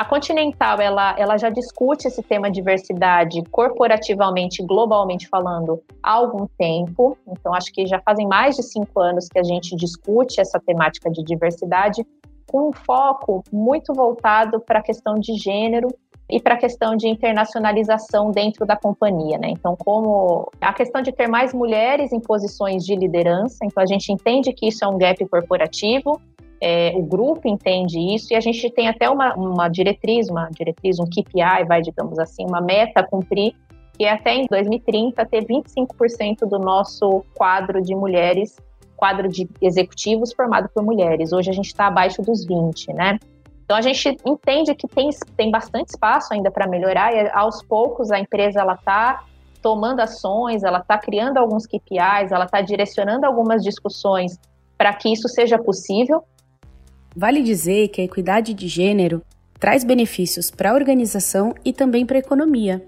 A 0.00 0.04
Continental 0.06 0.80
ela, 0.80 1.14
ela 1.18 1.36
já 1.36 1.50
discute 1.50 2.08
esse 2.08 2.22
tema 2.22 2.50
diversidade 2.50 3.42
corporativamente, 3.50 4.62
globalmente 4.62 5.28
falando, 5.28 5.82
há 6.02 6.12
algum 6.12 6.46
tempo. 6.56 7.18
Então, 7.28 7.52
acho 7.52 7.70
que 7.70 7.84
já 7.84 8.00
fazem 8.00 8.26
mais 8.26 8.56
de 8.56 8.62
cinco 8.62 8.98
anos 8.98 9.28
que 9.28 9.38
a 9.38 9.42
gente 9.42 9.76
discute 9.76 10.40
essa 10.40 10.58
temática 10.58 11.10
de 11.10 11.22
diversidade, 11.22 12.02
com 12.50 12.70
um 12.70 12.72
foco 12.72 13.44
muito 13.52 13.92
voltado 13.92 14.58
para 14.58 14.78
a 14.78 14.82
questão 14.82 15.16
de 15.16 15.34
gênero 15.34 15.88
e 16.30 16.40
para 16.40 16.54
a 16.54 16.58
questão 16.58 16.96
de 16.96 17.06
internacionalização 17.06 18.30
dentro 18.30 18.64
da 18.64 18.76
companhia, 18.76 19.36
né? 19.36 19.50
Então, 19.50 19.76
como 19.76 20.50
a 20.62 20.72
questão 20.72 21.02
de 21.02 21.12
ter 21.12 21.28
mais 21.28 21.52
mulheres 21.52 22.10
em 22.10 22.20
posições 22.20 22.86
de 22.86 22.96
liderança, 22.96 23.58
então 23.66 23.82
a 23.82 23.86
gente 23.86 24.10
entende 24.10 24.50
que 24.54 24.66
isso 24.66 24.82
é 24.82 24.88
um 24.88 24.96
gap 24.96 25.22
corporativo, 25.28 26.18
é, 26.60 26.92
o 26.94 27.02
grupo 27.02 27.48
entende 27.48 27.98
isso 28.14 28.32
e 28.32 28.36
a 28.36 28.40
gente 28.40 28.70
tem 28.70 28.88
até 28.88 29.08
uma, 29.08 29.34
uma 29.34 29.68
diretriz, 29.68 30.28
uma 30.28 30.48
diretriz, 30.50 30.98
um 30.98 31.06
KPI, 31.06 31.64
vai, 31.66 31.80
digamos 31.80 32.18
assim, 32.18 32.44
uma 32.46 32.60
meta 32.60 33.00
a 33.00 33.02
cumprir, 33.02 33.54
que 33.96 34.04
é 34.04 34.12
até 34.12 34.34
em 34.34 34.46
2030 34.46 35.24
ter 35.26 35.44
25% 35.44 36.46
do 36.48 36.58
nosso 36.58 37.24
quadro 37.34 37.80
de 37.80 37.94
mulheres, 37.94 38.56
quadro 38.96 39.28
de 39.28 39.48
executivos 39.62 40.32
formado 40.32 40.68
por 40.74 40.82
mulheres. 40.82 41.32
Hoje 41.32 41.50
a 41.50 41.54
gente 41.54 41.68
está 41.68 41.86
abaixo 41.86 42.20
dos 42.20 42.44
20, 42.44 42.92
né? 42.92 43.18
Então 43.64 43.78
a 43.78 43.80
gente 43.80 44.16
entende 44.26 44.74
que 44.74 44.86
tem, 44.86 45.08
tem 45.36 45.50
bastante 45.50 45.90
espaço 45.90 46.34
ainda 46.34 46.50
para 46.50 46.66
melhorar 46.66 47.14
e 47.14 47.30
aos 47.30 47.62
poucos 47.62 48.10
a 48.10 48.18
empresa 48.18 48.60
ela 48.60 48.74
está 48.74 49.24
tomando 49.62 50.00
ações, 50.00 50.62
ela 50.62 50.78
está 50.78 50.98
criando 50.98 51.38
alguns 51.38 51.66
KPIs, 51.66 52.32
ela 52.32 52.44
está 52.44 52.60
direcionando 52.60 53.24
algumas 53.24 53.62
discussões 53.62 54.38
para 54.76 54.92
que 54.92 55.12
isso 55.12 55.28
seja 55.28 55.58
possível. 55.58 56.24
Vale 57.14 57.42
dizer 57.42 57.88
que 57.88 58.00
a 58.00 58.04
equidade 58.04 58.54
de 58.54 58.68
gênero 58.68 59.22
traz 59.58 59.84
benefícios 59.84 60.50
para 60.50 60.70
a 60.70 60.74
organização 60.74 61.54
e 61.64 61.72
também 61.72 62.06
para 62.06 62.16
a 62.16 62.20
economia. 62.20 62.84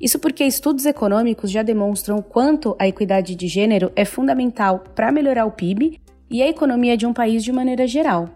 Isso 0.00 0.18
porque 0.18 0.44
estudos 0.44 0.84
econômicos 0.84 1.50
já 1.50 1.62
demonstram 1.62 2.16
o 2.16 2.22
quanto 2.22 2.74
a 2.78 2.88
equidade 2.88 3.36
de 3.36 3.46
gênero 3.46 3.92
é 3.94 4.04
fundamental 4.04 4.80
para 4.94 5.12
melhorar 5.12 5.46
o 5.46 5.52
PIB 5.52 6.00
e 6.28 6.42
a 6.42 6.48
economia 6.48 6.96
de 6.96 7.06
um 7.06 7.12
país 7.12 7.44
de 7.44 7.52
maneira 7.52 7.86
geral. 7.86 8.28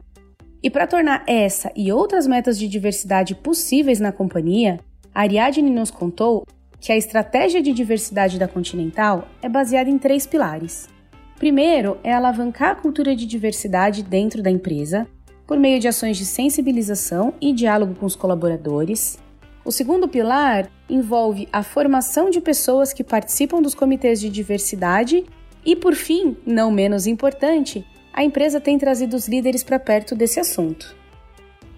E 0.62 0.70
para 0.70 0.86
tornar 0.86 1.24
essa 1.26 1.72
e 1.76 1.92
outras 1.92 2.26
metas 2.26 2.58
de 2.58 2.68
diversidade 2.68 3.34
possíveis 3.34 3.98
na 3.98 4.12
companhia, 4.12 4.78
a 5.14 5.22
Ariadne 5.22 5.70
nos 5.70 5.90
contou 5.90 6.46
que 6.80 6.92
a 6.92 6.96
estratégia 6.96 7.60
de 7.60 7.72
diversidade 7.72 8.38
da 8.38 8.46
Continental 8.46 9.26
é 9.42 9.48
baseada 9.48 9.90
em 9.90 9.98
três 9.98 10.26
pilares. 10.26 10.88
Primeiro 11.36 11.98
é 12.02 12.12
alavancar 12.12 12.70
a 12.70 12.74
cultura 12.76 13.14
de 13.14 13.26
diversidade 13.26 14.02
dentro 14.02 14.42
da 14.42 14.50
empresa, 14.50 15.06
por 15.46 15.58
meio 15.58 15.78
de 15.78 15.88
ações 15.88 16.16
de 16.16 16.24
sensibilização 16.24 17.32
e 17.40 17.52
diálogo 17.52 17.94
com 17.94 18.06
os 18.06 18.16
colaboradores. 18.16 19.18
O 19.64 19.70
segundo 19.70 20.08
pilar 20.08 20.70
envolve 20.88 21.48
a 21.52 21.62
formação 21.62 22.30
de 22.30 22.40
pessoas 22.40 22.92
que 22.92 23.04
participam 23.04 23.60
dos 23.60 23.74
comitês 23.74 24.20
de 24.20 24.28
diversidade 24.28 25.24
e, 25.64 25.74
por 25.74 25.94
fim, 25.94 26.36
não 26.46 26.70
menos 26.70 27.06
importante, 27.06 27.84
a 28.12 28.24
empresa 28.24 28.60
tem 28.60 28.78
trazido 28.78 29.16
os 29.16 29.28
líderes 29.28 29.62
para 29.62 29.78
perto 29.78 30.14
desse 30.14 30.40
assunto. 30.40 30.96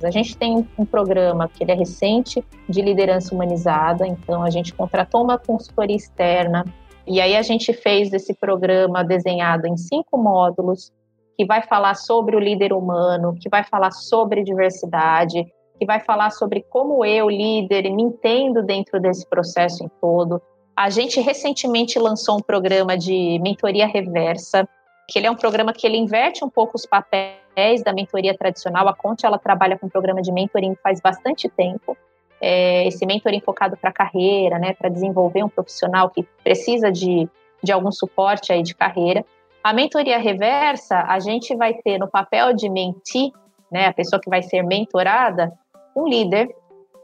A 0.03 0.11
gente 0.11 0.37
tem 0.37 0.67
um 0.79 0.85
programa 0.85 1.49
que 1.49 1.65
ele 1.65 1.73
é 1.73 1.75
recente 1.75 2.45
de 2.69 2.81
liderança 2.81 3.35
humanizada, 3.35 4.07
então 4.07 4.43
a 4.43 4.51
gente 4.51 4.73
contratou 4.73 5.25
uma 5.25 5.37
consultoria 5.37 5.97
externa 5.97 6.65
e 7.07 7.21
aí 7.21 7.35
a 7.35 7.43
gente 7.43 7.73
fez 7.73 8.13
esse 8.13 8.35
programa 8.35 9.03
desenhado 9.03 9.67
em 9.67 9.77
cinco 9.77 10.17
módulos 10.17 10.93
que 11.39 11.45
vai 11.45 11.63
falar 11.63 11.95
sobre 11.95 12.35
o 12.35 12.41
líder 12.41 12.73
humano, 12.73 13.37
que 13.41 13.49
vai 13.49 13.63
falar 13.63 13.93
sobre 13.93 14.43
diversidade, 14.43 15.47
que 15.79 15.87
vai 15.87 16.01
falar 16.01 16.31
sobre 16.31 16.67
como 16.69 17.05
eu, 17.05 17.31
líder, 17.31 17.89
me 17.93 18.03
entendo 18.03 18.61
dentro 18.61 19.01
desse 19.01 19.25
processo 19.25 19.85
em 19.85 19.89
todo. 20.01 20.43
A 20.77 20.91
gente 20.91 21.21
recentemente 21.21 21.97
lançou 21.97 22.39
um 22.39 22.43
programa 22.43 22.99
de 22.99 23.39
mentoria 23.41 23.87
reversa, 23.87 24.69
que 25.09 25.17
ele 25.17 25.29
é 25.29 25.31
um 25.31 25.37
programa 25.37 25.73
que 25.73 25.87
ele 25.87 25.97
inverte 25.97 26.45
um 26.45 26.51
pouco 26.51 26.77
os 26.77 26.85
papéis 26.85 27.85
da 27.85 27.93
mentoria 27.93 28.37
tradicional. 28.37 28.89
A 28.89 28.95
Conte 28.95 29.25
ela 29.25 29.39
trabalha 29.39 29.79
com 29.79 29.87
um 29.87 29.91
programa 29.91 30.21
de 30.21 30.33
mentoring 30.33 30.77
faz 30.83 31.01
bastante 31.01 31.49
tempo. 31.49 31.97
É, 32.41 32.87
esse 32.89 33.07
mentoring 33.07 33.41
focado 33.41 33.77
para 33.77 33.93
carreira, 33.93 34.59
né, 34.59 34.73
para 34.75 34.89
desenvolver 34.89 35.45
um 35.45 35.49
profissional 35.49 36.11
que 36.11 36.25
precisa 36.43 36.91
de, 36.91 37.29
de 37.63 37.73
algum 37.73 37.93
suporte 37.93 38.53
aí 38.53 38.63
de 38.63 38.75
carreira. 38.75 39.25
A 39.63 39.73
mentoria 39.73 40.19
reversa, 40.19 41.01
a 41.07 41.19
gente 41.19 41.55
vai 41.57 41.75
ter 41.75 41.99
no 41.99 42.09
papel 42.09 42.55
de 42.55 42.69
mentir, 42.69 43.31
né, 43.71 43.87
a 43.87 43.93
pessoa 43.93 44.21
que 44.21 44.31
vai 44.31 44.43
ser 44.43 44.63
mentorada, 44.63 45.53
um 45.97 46.07
líder, 46.07 46.49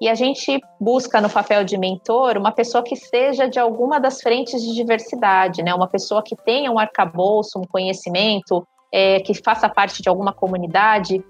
e 0.00 0.08
a 0.08 0.14
gente 0.14 0.61
busca 0.80 1.20
no 1.20 1.30
papel 1.30 1.64
de 1.64 1.78
mentor 1.78 2.37
uma 2.37 2.52
pessoa 2.52 2.82
que 2.82 2.96
seja 2.96 3.49
de 3.49 3.58
alguma 3.58 3.99
das 3.99 4.20
frentes 4.20 4.62
de 4.62 4.75
diversidade, 4.75 5.62
né, 5.62 5.75
uma 5.75 5.88
pessoa 5.88 6.23
que 6.23 6.37
tenha 6.37 6.70
um 6.70 6.78
arcabouço, 6.78 7.58
um 7.58 7.64
conhecimento, 7.64 8.66
é, 8.92 9.20
que 9.20 9.34
faça 9.34 9.68
parte 9.68 10.02
de 10.02 10.08
alguma 10.08 10.32
comunidade. 10.32 11.25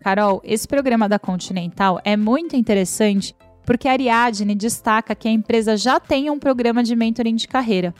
Carol, 0.00 0.40
esse 0.44 0.68
programa 0.68 1.08
da 1.08 1.18
Continental 1.18 1.98
é 2.04 2.16
muito 2.16 2.54
interessante 2.56 3.34
porque 3.64 3.88
a 3.88 3.92
Ariadne 3.92 4.54
destaca 4.54 5.14
que 5.14 5.26
a 5.26 5.30
empresa 5.30 5.76
já 5.76 5.98
tem 5.98 6.28
um 6.28 6.38
programa 6.38 6.82
de 6.82 6.94
mentoring 6.94 7.34
de 7.34 7.48
carreira. 7.48 7.94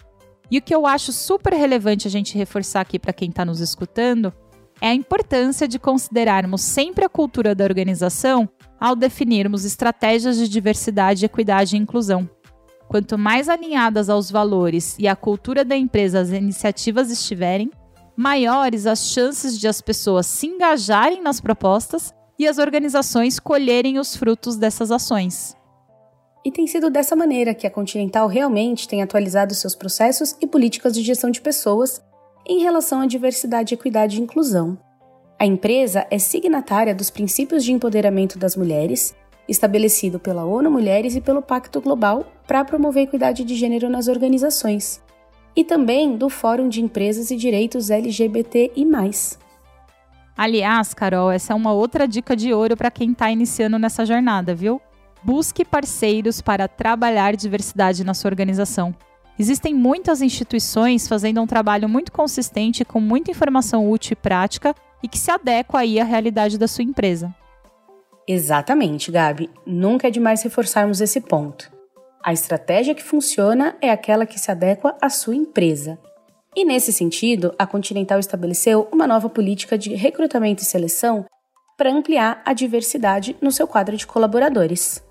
E 0.51 0.59
o 0.59 0.63
que 0.63 0.75
eu 0.75 0.87
acho 0.87 1.13
super 1.13 1.53
relevante 1.53 2.07
a 2.07 2.11
gente 2.11 2.37
reforçar 2.37 2.81
aqui 2.81 2.99
para 2.99 3.13
quem 3.13 3.29
está 3.31 3.45
nos 3.45 3.61
escutando 3.61 4.33
é 4.81 4.89
a 4.89 4.95
importância 4.95 5.67
de 5.67 5.79
considerarmos 5.79 6.61
sempre 6.61 7.05
a 7.05 7.09
cultura 7.09 7.55
da 7.55 7.65
organização 7.65 8.49
ao 8.79 8.95
definirmos 8.95 9.65
estratégias 9.65 10.37
de 10.37 10.49
diversidade, 10.49 11.25
equidade 11.25 11.77
e 11.77 11.79
inclusão. 11.79 12.29
Quanto 12.89 13.17
mais 13.17 13.49
alinhadas 13.49 14.11
aos 14.11 14.31
valores 14.31 14.97
e 14.99 15.09
à 15.09 15.17
cultura 15.17 15.65
da 15.65 15.77
empresa 15.77 16.21
as 16.21 16.31
iniciativas 16.31 17.11
estiverem, 17.11 17.71
maiores 18.17 18.87
as 18.87 19.09
chances 19.09 19.59
de 19.59 19.67
as 19.67 19.81
pessoas 19.81 20.27
se 20.27 20.47
engajarem 20.47 21.23
nas 21.23 21.41
propostas 21.41 22.13
e 22.39 22.47
as 22.47 22.59
organizações 22.59 23.39
colherem 23.39 23.99
os 23.99 24.15
frutos 24.15 24.57
dessas 24.57 24.91
ações. 24.91 25.57
E 26.45 26.53
tem 26.53 26.67
sido 26.67 26.91
dessa 26.91 27.17
maneira 27.17 27.55
que 27.55 27.67
a 27.67 27.71
Continental 27.71 28.29
realmente 28.29 28.87
tem 28.87 29.03
atualizado 29.03 29.55
seus 29.55 29.75
processos 29.75 30.37
e 30.43 30.47
políticas 30.47 30.93
de 30.93 31.03
gestão 31.03 31.31
de 31.31 31.41
pessoas 31.41 32.03
em 32.47 32.61
relação 32.61 33.01
à 33.01 33.07
diversidade, 33.07 33.73
equidade 33.73 34.19
e 34.19 34.23
inclusão. 34.23 34.79
A 35.39 35.47
empresa 35.47 36.07
é 36.11 36.19
signatária 36.19 36.95
dos 36.95 37.09
princípios 37.09 37.65
de 37.65 37.73
empoderamento 37.73 38.39
das 38.39 38.57
mulheres, 38.57 39.15
estabelecido 39.49 40.19
pela 40.19 40.45
ONU 40.45 40.71
Mulheres 40.71 41.17
e 41.17 41.21
pelo 41.21 41.43
Pacto 41.43 41.81
Global 41.81 42.25
para 42.47 42.65
promover 42.65 43.01
a 43.01 43.05
equidade 43.05 43.43
de 43.43 43.55
gênero 43.55 43.89
nas 43.89 44.07
organizações, 44.07 45.03
e 45.57 45.65
também 45.65 46.17
do 46.17 46.29
Fórum 46.29 46.69
de 46.69 46.83
Empresas 46.83 47.31
e 47.31 47.37
Direitos 47.37 47.91
LGBTI. 47.91 48.87
Aliás, 50.37 50.93
Carol, 50.93 51.31
essa 51.31 51.53
é 51.53 51.57
uma 51.57 51.73
outra 51.73 52.07
dica 52.07 52.37
de 52.37 52.53
ouro 52.53 52.77
para 52.77 52.91
quem 52.91 53.13
está 53.13 53.31
iniciando 53.31 53.79
nessa 53.79 54.05
jornada, 54.05 54.55
viu? 54.55 54.81
Busque 55.25 55.65
parceiros 55.65 56.43
para 56.43 56.69
trabalhar 56.69 57.35
diversidade 57.35 58.05
na 58.05 58.13
sua 58.13 58.31
organização. 58.31 58.95
Existem 59.39 59.73
muitas 59.75 60.21
instituições 60.21 61.09
fazendo 61.09 61.41
um 61.41 61.47
trabalho 61.47 61.89
muito 61.89 62.13
consistente 62.13 62.85
com 62.85 63.01
muita 63.01 63.31
informação 63.31 63.91
útil 63.91 64.13
e 64.13 64.17
prática 64.17 64.75
e 65.03 65.09
que 65.09 65.19
se 65.19 65.31
adequa 65.31 65.79
aí 65.79 65.99
à 65.99 66.05
realidade 66.05 66.59
da 66.59 66.69
sua 66.69 66.85
empresa. 66.85 67.35
Exatamente, 68.29 69.11
Gabi. 69.11 69.49
Nunca 69.67 70.09
é 70.09 70.11
demais 70.11 70.43
reforçarmos 70.43 71.01
esse 71.01 71.23
ponto. 71.23 71.73
A 72.23 72.35
estratégia 72.35 72.95
que 72.95 73.03
funciona 73.03 73.77
é 73.81 73.91
aquela 73.91 74.27
que 74.27 74.39
se 74.39 74.51
adequa 74.51 74.95
à 75.01 75.09
sua 75.09 75.35
empresa. 75.35 75.99
E 76.55 76.67
nesse 76.67 76.93
sentido, 76.93 77.55
a 77.59 77.67
Continental 77.67 78.19
estabeleceu 78.19 78.89
uma 78.93 79.07
nova 79.07 79.31
política 79.31 79.79
de 79.79 79.95
recrutamento 79.95 80.63
e 80.63 80.67
seleção 80.67 81.25
para 81.79 81.91
ampliar 81.91 82.43
a 82.45 82.53
diversidade 82.53 83.35
no 83.41 83.51
seu 83.51 83.67
quadro 83.67 83.97
de 83.97 84.07
colaboradores 84.07 85.03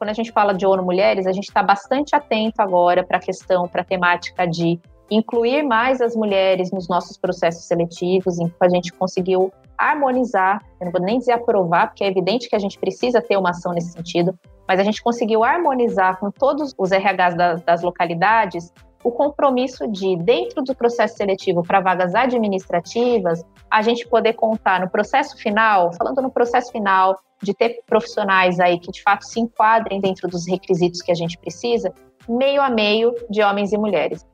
quando 0.00 0.08
a 0.08 0.14
gente 0.14 0.32
fala 0.32 0.54
de 0.54 0.64
ONU 0.64 0.82
Mulheres, 0.82 1.26
a 1.26 1.32
gente 1.32 1.48
está 1.48 1.62
bastante 1.62 2.16
atento 2.16 2.62
agora 2.62 3.04
para 3.04 3.18
a 3.18 3.20
questão, 3.20 3.68
para 3.68 3.82
a 3.82 3.84
temática 3.84 4.46
de 4.46 4.80
incluir 5.10 5.62
mais 5.62 6.00
as 6.00 6.16
mulheres 6.16 6.72
nos 6.72 6.88
nossos 6.88 7.18
processos 7.18 7.66
seletivos, 7.66 8.38
em 8.38 8.48
que 8.48 8.54
a 8.62 8.68
gente 8.70 8.94
conseguiu 8.94 9.52
harmonizar, 9.76 10.64
eu 10.80 10.86
não 10.86 10.92
vou 10.92 11.02
nem 11.02 11.18
dizer 11.18 11.32
aprovar, 11.32 11.88
porque 11.88 12.02
é 12.02 12.06
evidente 12.06 12.48
que 12.48 12.56
a 12.56 12.58
gente 12.58 12.78
precisa 12.78 13.20
ter 13.20 13.36
uma 13.36 13.50
ação 13.50 13.74
nesse 13.74 13.92
sentido, 13.92 14.34
mas 14.66 14.80
a 14.80 14.84
gente 14.84 15.02
conseguiu 15.02 15.44
harmonizar 15.44 16.18
com 16.18 16.30
todos 16.30 16.74
os 16.78 16.90
RHs 16.92 17.36
das, 17.36 17.62
das 17.62 17.82
localidades 17.82 18.72
o 19.02 19.10
compromisso 19.10 19.88
de, 19.88 20.16
dentro 20.16 20.62
do 20.62 20.74
processo 20.74 21.16
seletivo 21.16 21.62
para 21.62 21.80
vagas 21.80 22.14
administrativas, 22.14 23.42
a 23.70 23.82
gente 23.82 24.06
poder 24.06 24.34
contar 24.34 24.80
no 24.80 24.90
processo 24.90 25.36
final, 25.36 25.92
falando 25.94 26.20
no 26.20 26.30
processo 26.30 26.70
final, 26.70 27.18
de 27.42 27.54
ter 27.54 27.80
profissionais 27.86 28.60
aí 28.60 28.78
que 28.78 28.90
de 28.90 29.02
fato 29.02 29.24
se 29.24 29.40
enquadrem 29.40 30.00
dentro 30.00 30.28
dos 30.28 30.46
requisitos 30.46 31.00
que 31.00 31.10
a 31.10 31.14
gente 31.14 31.38
precisa, 31.38 31.92
meio 32.28 32.60
a 32.60 32.68
meio 32.68 33.14
de 33.30 33.42
homens 33.42 33.72
e 33.72 33.78
mulheres. 33.78 34.24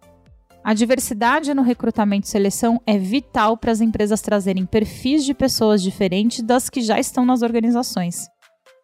A 0.65 0.75
diversidade 0.75 1.55
no 1.55 1.63
recrutamento 1.63 2.27
e 2.27 2.29
seleção 2.29 2.81
é 2.85 2.99
vital 2.99 3.57
para 3.57 3.71
as 3.71 3.81
empresas 3.81 4.21
trazerem 4.21 4.67
perfis 4.67 5.25
de 5.25 5.33
pessoas 5.33 5.81
diferentes 5.81 6.43
das 6.43 6.69
que 6.69 6.81
já 6.81 6.99
estão 6.99 7.25
nas 7.25 7.43
organizações. 7.43 8.27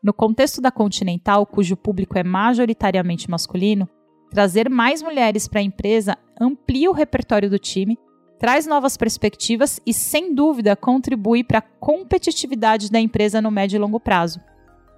No 0.01 0.15
contexto 0.15 0.61
da 0.61 0.71
Continental, 0.71 1.45
cujo 1.45 1.77
público 1.77 2.17
é 2.17 2.23
majoritariamente 2.23 3.29
masculino, 3.29 3.89
trazer 4.33 4.71
mais 4.71 5.03
mulheres 5.03 5.47
para 5.47 5.61
a 5.61 5.62
empresa 5.62 6.17
amplia 6.41 6.91
o 6.91 6.95
repertório 6.95 7.51
do 7.51 7.59
time 7.59 7.99
traz 8.39 8.67
novas 8.67 8.97
perspectivas 8.97 9.79
e, 9.87 9.95
sem 9.95 10.35
dúvida, 10.35 10.75
contribui 10.75 11.45
para 11.45 11.59
a 11.59 11.62
competitividade 11.79 12.91
da 12.91 12.99
empresa 12.99 13.41
no 13.41 13.53
médio 13.53 13.77
e 13.77 13.79
longo 13.79 14.01
prazo. 14.01 14.41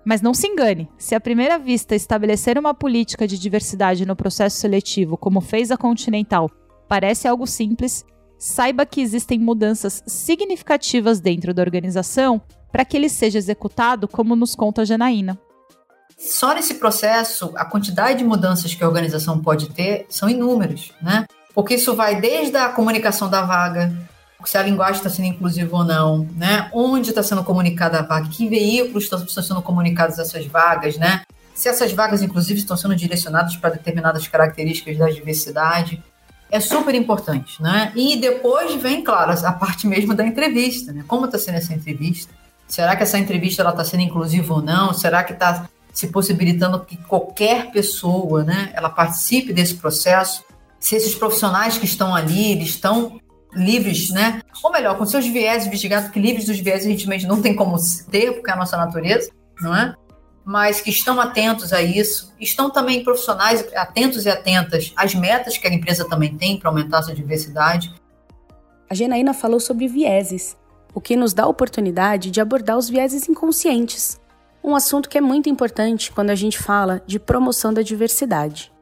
Mas 0.02 0.22
não 0.22 0.32
se 0.32 0.46
engane, 0.46 0.88
se 0.96 1.14
à 1.14 1.20
primeira 1.20 1.58
vista 1.58 1.94
estabelecer 1.94 2.56
uma 2.58 2.72
política 2.72 3.26
de 3.26 3.38
diversidade 3.38 4.06
no 4.06 4.16
processo 4.16 4.56
seletivo, 4.56 5.18
como 5.18 5.42
fez 5.42 5.70
a 5.70 5.76
Continental, 5.76 6.50
parece 6.88 7.28
algo 7.28 7.46
simples, 7.46 8.06
saiba 8.38 8.86
que 8.86 9.02
existem 9.02 9.38
mudanças 9.38 10.02
significativas 10.06 11.20
dentro 11.20 11.52
da 11.52 11.60
organização 11.60 12.40
para 12.72 12.84
que 12.84 12.96
ele 12.96 13.10
seja 13.10 13.36
executado, 13.36 14.08
como 14.08 14.34
nos 14.34 14.54
conta 14.54 14.82
a 14.82 14.84
Janaína. 14.86 15.38
Só 16.18 16.54
nesse 16.54 16.74
processo, 16.74 17.52
a 17.56 17.64
quantidade 17.64 18.18
de 18.18 18.24
mudanças 18.24 18.74
que 18.74 18.82
a 18.82 18.88
organização 18.88 19.40
pode 19.40 19.70
ter 19.70 20.06
são 20.08 20.28
inúmeras, 20.28 20.92
né? 21.02 21.26
porque 21.54 21.74
isso 21.74 21.94
vai 21.94 22.20
desde 22.20 22.56
a 22.56 22.68
comunicação 22.68 23.30
da 23.30 23.42
vaga, 23.42 23.94
se 24.44 24.58
a 24.58 24.62
linguagem 24.62 24.96
está 24.96 25.08
sendo 25.08 25.28
inclusiva 25.28 25.74
ou 25.74 25.84
não, 25.84 26.28
né? 26.36 26.68
Onde 26.74 27.08
está 27.08 27.22
sendo 27.22 27.42
comunicada 27.42 28.00
a 28.00 28.02
vaga, 28.02 28.28
que 28.28 28.46
veículos 28.46 29.04
estão, 29.04 29.24
estão 29.24 29.42
sendo 29.42 29.62
comunicados 29.62 30.18
essas 30.18 30.44
vagas, 30.44 30.98
né? 30.98 31.22
Se 31.54 31.66
essas 31.66 31.92
vagas, 31.92 32.20
inclusive, 32.20 32.60
estão 32.60 32.76
sendo 32.76 32.94
direcionadas 32.94 33.56
para 33.56 33.70
determinadas 33.70 34.28
características 34.28 34.98
da 34.98 35.08
diversidade. 35.08 36.02
É 36.50 36.60
super 36.60 36.94
importante, 36.94 37.62
né? 37.62 37.90
E 37.96 38.16
depois 38.16 38.74
vem, 38.74 39.02
claro, 39.02 39.32
a 39.32 39.52
parte 39.52 39.86
mesmo 39.86 40.12
da 40.12 40.26
entrevista, 40.26 40.92
né? 40.92 41.04
Como 41.08 41.24
está 41.24 41.38
sendo 41.38 41.56
essa 41.56 41.72
entrevista? 41.72 42.30
Será 42.68 42.96
que 42.96 43.02
essa 43.02 43.18
entrevista 43.18 43.66
está 43.66 43.84
sendo 43.84 44.02
inclusiva 44.02 44.52
ou 44.52 44.60
não? 44.60 44.92
Será 44.92 45.24
que 45.24 45.32
está 45.32 45.66
se 45.94 46.08
possibilitando 46.08 46.84
que 46.84 46.96
qualquer 46.96 47.70
pessoa, 47.70 48.42
né, 48.42 48.72
ela 48.74 48.90
participe 48.90 49.52
desse 49.52 49.76
processo? 49.76 50.44
Se 50.80 50.96
esses 50.96 51.14
profissionais 51.14 51.78
que 51.78 51.86
estão 51.86 52.14
ali, 52.14 52.50
eles 52.50 52.70
estão 52.70 53.18
livres, 53.54 54.10
né? 54.10 54.42
Ou 54.62 54.72
melhor, 54.72 54.98
com 54.98 55.06
seus 55.06 55.24
viés 55.26 55.66
investigados, 55.66 56.10
que 56.10 56.18
livres 56.18 56.44
dos 56.46 56.58
viés 56.58 56.84
a 56.84 56.88
gente 56.88 57.08
mesmo 57.08 57.28
não 57.28 57.40
tem 57.40 57.54
como 57.54 57.76
ter, 58.10 58.32
porque 58.32 58.50
é 58.50 58.54
a 58.54 58.56
nossa 58.56 58.76
natureza, 58.76 59.30
não 59.60 59.74
é? 59.74 59.94
Mas 60.44 60.80
que 60.80 60.90
estão 60.90 61.18
atentos 61.20 61.72
a 61.72 61.80
isso, 61.80 62.34
estão 62.38 62.68
também 62.68 63.02
profissionais 63.02 63.64
atentos 63.74 64.26
e 64.26 64.28
atentas 64.28 64.92
às 64.96 65.14
metas 65.14 65.56
que 65.56 65.66
a 65.66 65.72
empresa 65.72 66.04
também 66.06 66.36
tem 66.36 66.58
para 66.58 66.68
aumentar 66.68 67.02
sua 67.02 67.14
diversidade. 67.14 67.94
A 68.90 68.94
Genaína 68.94 69.32
falou 69.32 69.60
sobre 69.60 69.88
vieses, 69.88 70.56
o 70.92 71.00
que 71.00 71.16
nos 71.16 71.32
dá 71.32 71.44
a 71.44 71.48
oportunidade 71.48 72.30
de 72.30 72.40
abordar 72.40 72.76
os 72.76 72.90
vieses 72.90 73.28
inconscientes, 73.28 74.20
um 74.64 74.74
assunto 74.74 75.10
que 75.10 75.18
é 75.18 75.20
muito 75.20 75.50
importante 75.50 76.10
quando 76.10 76.30
a 76.30 76.34
gente 76.34 76.58
fala 76.58 77.02
de 77.06 77.18
promoção 77.20 77.72
da 77.72 77.82
diversidade. 77.82 78.72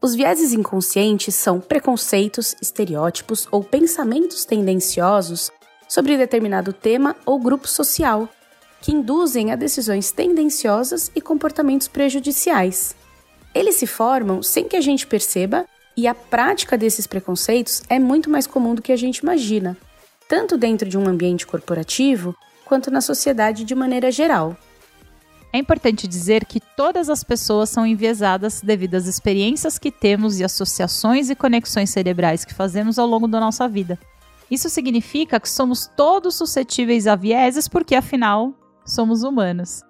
Os 0.00 0.14
vieses 0.14 0.54
inconscientes 0.54 1.34
são 1.34 1.60
preconceitos, 1.60 2.56
estereótipos 2.60 3.46
ou 3.50 3.62
pensamentos 3.62 4.46
tendenciosos 4.46 5.50
sobre 5.86 6.16
determinado 6.16 6.72
tema 6.72 7.14
ou 7.26 7.38
grupo 7.38 7.68
social, 7.68 8.26
que 8.80 8.92
induzem 8.92 9.52
a 9.52 9.56
decisões 9.56 10.10
tendenciosas 10.10 11.10
e 11.14 11.20
comportamentos 11.20 11.86
prejudiciais. 11.86 12.96
Eles 13.54 13.76
se 13.76 13.86
formam 13.86 14.42
sem 14.42 14.66
que 14.66 14.76
a 14.76 14.80
gente 14.80 15.06
perceba 15.06 15.66
e 15.94 16.06
a 16.06 16.14
prática 16.14 16.78
desses 16.78 17.06
preconceitos 17.06 17.82
é 17.90 17.98
muito 17.98 18.30
mais 18.30 18.46
comum 18.46 18.74
do 18.74 18.82
que 18.82 18.92
a 18.92 18.96
gente 18.96 19.18
imagina, 19.18 19.76
tanto 20.28 20.56
dentro 20.56 20.88
de 20.88 20.96
um 20.96 21.06
ambiente 21.06 21.46
corporativo 21.46 22.34
quanto 22.64 22.90
na 22.90 23.00
sociedade 23.02 23.64
de 23.64 23.74
maneira 23.74 24.10
geral. 24.10 24.56
É 25.56 25.58
importante 25.58 26.06
dizer 26.06 26.44
que 26.44 26.60
todas 26.60 27.08
as 27.08 27.24
pessoas 27.24 27.70
são 27.70 27.86
enviesadas 27.86 28.60
devido 28.60 28.94
às 28.94 29.06
experiências 29.06 29.78
que 29.78 29.90
temos 29.90 30.38
e 30.38 30.44
associações 30.44 31.30
e 31.30 31.34
conexões 31.34 31.88
cerebrais 31.88 32.44
que 32.44 32.52
fazemos 32.52 32.98
ao 32.98 33.06
longo 33.06 33.26
da 33.26 33.40
nossa 33.40 33.66
vida. 33.66 33.98
Isso 34.50 34.68
significa 34.68 35.40
que 35.40 35.48
somos 35.48 35.86
todos 35.96 36.34
suscetíveis 36.34 37.06
a 37.06 37.16
vieses 37.16 37.68
porque, 37.68 37.94
afinal, 37.94 38.52
somos 38.84 39.22
humanos. 39.22 39.82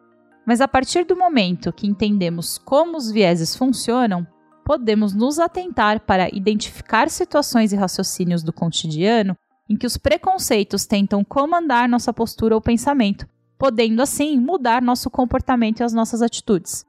Mas 0.46 0.60
a 0.60 0.68
partir 0.68 1.04
do 1.04 1.16
momento 1.16 1.72
que 1.72 1.88
entendemos 1.88 2.58
como 2.58 2.96
os 2.96 3.10
vieses 3.10 3.56
funcionam, 3.56 4.24
podemos 4.64 5.14
nos 5.14 5.40
atentar 5.40 5.98
para 5.98 6.28
identificar 6.32 7.10
situações 7.10 7.72
e 7.72 7.76
raciocínios 7.76 8.44
do 8.44 8.52
cotidiano 8.52 9.36
em 9.68 9.76
que 9.76 9.84
os 9.84 9.96
preconceitos 9.96 10.86
tentam 10.86 11.24
comandar 11.24 11.88
nossa 11.88 12.12
postura 12.12 12.54
ou 12.54 12.60
pensamento, 12.60 13.26
podendo 13.58 14.02
assim 14.02 14.38
mudar 14.38 14.82
nosso 14.82 15.10
comportamento 15.10 15.80
e 15.80 15.82
as 15.82 15.92
nossas 15.92 16.22
atitudes. 16.22 16.84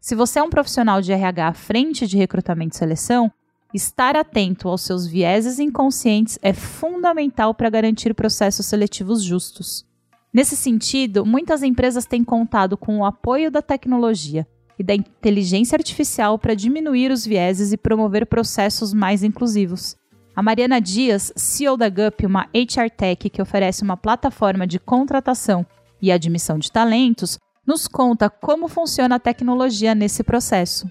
Se 0.00 0.14
você 0.14 0.38
é 0.38 0.42
um 0.42 0.50
profissional 0.50 1.00
de 1.00 1.12
RH 1.12 1.48
à 1.48 1.52
frente 1.52 2.06
de 2.06 2.16
recrutamento 2.16 2.74
e 2.74 2.78
seleção, 2.78 3.30
estar 3.74 4.16
atento 4.16 4.68
aos 4.68 4.82
seus 4.82 5.06
vieses 5.06 5.58
inconscientes 5.58 6.38
é 6.40 6.52
fundamental 6.52 7.52
para 7.54 7.70
garantir 7.70 8.14
processos 8.14 8.66
seletivos 8.66 9.22
justos. 9.22 9.84
Nesse 10.32 10.56
sentido, 10.56 11.24
muitas 11.26 11.62
empresas 11.62 12.06
têm 12.06 12.22
contado 12.22 12.76
com 12.76 12.98
o 12.98 13.04
apoio 13.04 13.50
da 13.50 13.62
tecnologia 13.62 14.46
e 14.78 14.84
da 14.84 14.94
inteligência 14.94 15.76
artificial 15.76 16.38
para 16.38 16.54
diminuir 16.54 17.10
os 17.10 17.26
vieses 17.26 17.72
e 17.72 17.76
promover 17.76 18.26
processos 18.26 18.94
mais 18.94 19.24
inclusivos. 19.24 19.96
A 20.36 20.42
Mariana 20.42 20.80
Dias, 20.80 21.32
CEO 21.34 21.76
da 21.76 21.88
GUP, 21.88 22.24
uma 22.24 22.46
HR 22.54 22.88
Tech 22.96 23.28
que 23.28 23.42
oferece 23.42 23.82
uma 23.82 23.96
plataforma 23.96 24.66
de 24.66 24.78
contratação 24.78 25.66
e 26.00 26.12
admissão 26.12 26.58
de 26.58 26.70
talentos, 26.70 27.38
nos 27.66 27.86
conta 27.86 28.30
como 28.30 28.66
funciona 28.66 29.16
a 29.16 29.20
tecnologia 29.20 29.94
nesse 29.94 30.22
processo. 30.22 30.90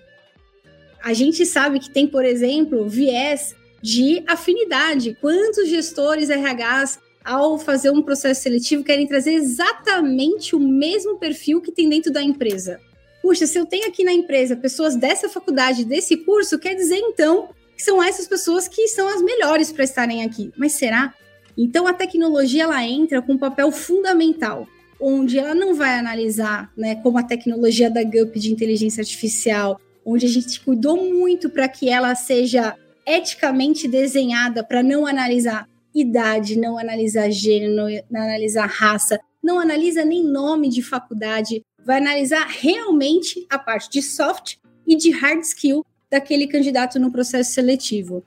A 1.03 1.13
gente 1.13 1.45
sabe 1.45 1.79
que 1.79 1.89
tem, 1.89 2.05
por 2.05 2.23
exemplo, 2.23 2.87
viés 2.87 3.55
de 3.81 4.23
afinidade. 4.27 5.17
Quantos 5.19 5.69
gestores 5.69 6.29
RHs, 6.29 6.99
ao 7.23 7.57
fazer 7.57 7.89
um 7.89 8.01
processo 8.01 8.43
seletivo, 8.43 8.83
querem 8.83 9.07
trazer 9.07 9.33
exatamente 9.33 10.55
o 10.55 10.59
mesmo 10.59 11.17
perfil 11.17 11.61
que 11.61 11.71
tem 11.71 11.89
dentro 11.89 12.11
da 12.11 12.21
empresa? 12.21 12.79
Puxa, 13.21 13.47
se 13.47 13.57
eu 13.57 13.65
tenho 13.65 13.87
aqui 13.87 14.03
na 14.03 14.13
empresa 14.13 14.55
pessoas 14.55 14.95
dessa 14.95 15.27
faculdade, 15.27 15.83
desse 15.83 16.17
curso, 16.17 16.59
quer 16.59 16.75
dizer 16.75 16.97
então 16.97 17.49
que 17.75 17.83
são 17.83 18.01
essas 18.01 18.27
pessoas 18.27 18.67
que 18.67 18.87
são 18.87 19.07
as 19.07 19.21
melhores 19.21 19.71
para 19.71 19.83
estarem 19.83 20.23
aqui. 20.23 20.51
Mas 20.57 20.73
será? 20.73 21.13
Então 21.57 21.87
a 21.87 21.93
tecnologia 21.93 22.63
ela 22.63 22.83
entra 22.83 23.21
com 23.21 23.33
um 23.33 23.37
papel 23.37 23.71
fundamental 23.71 24.67
onde 24.99 25.37
ela 25.37 25.53
não 25.53 25.75
vai 25.75 25.97
analisar, 25.97 26.71
né, 26.75 26.95
como 26.95 27.17
a 27.17 27.23
tecnologia 27.23 27.89
da 27.89 28.03
GUP 28.03 28.39
de 28.39 28.51
inteligência 28.51 29.01
artificial, 29.01 29.79
onde 30.05 30.25
a 30.25 30.29
gente 30.29 30.59
cuidou 30.61 30.97
muito 31.13 31.49
para 31.49 31.67
que 31.67 31.89
ela 31.89 32.15
seja 32.15 32.75
eticamente 33.05 33.87
desenhada 33.87 34.63
para 34.63 34.81
não 34.81 35.05
analisar 35.05 35.67
idade, 35.93 36.59
não 36.59 36.77
analisar 36.77 37.29
gênero, 37.31 37.73
não 37.75 38.21
analisar 38.21 38.65
raça, 38.67 39.19
não 39.41 39.59
analisa 39.59 40.03
nem 40.05 40.23
nome 40.23 40.69
de 40.69 40.81
faculdade, 40.81 41.63
vai 41.83 41.97
analisar 41.97 42.45
realmente 42.47 43.45
a 43.49 43.57
parte 43.57 43.89
de 43.89 44.01
soft 44.01 44.57
e 44.85 44.95
de 44.95 45.11
hard 45.11 45.41
skill 45.41 45.85
daquele 46.09 46.47
candidato 46.47 46.99
no 46.99 47.11
processo 47.11 47.53
seletivo. 47.53 48.23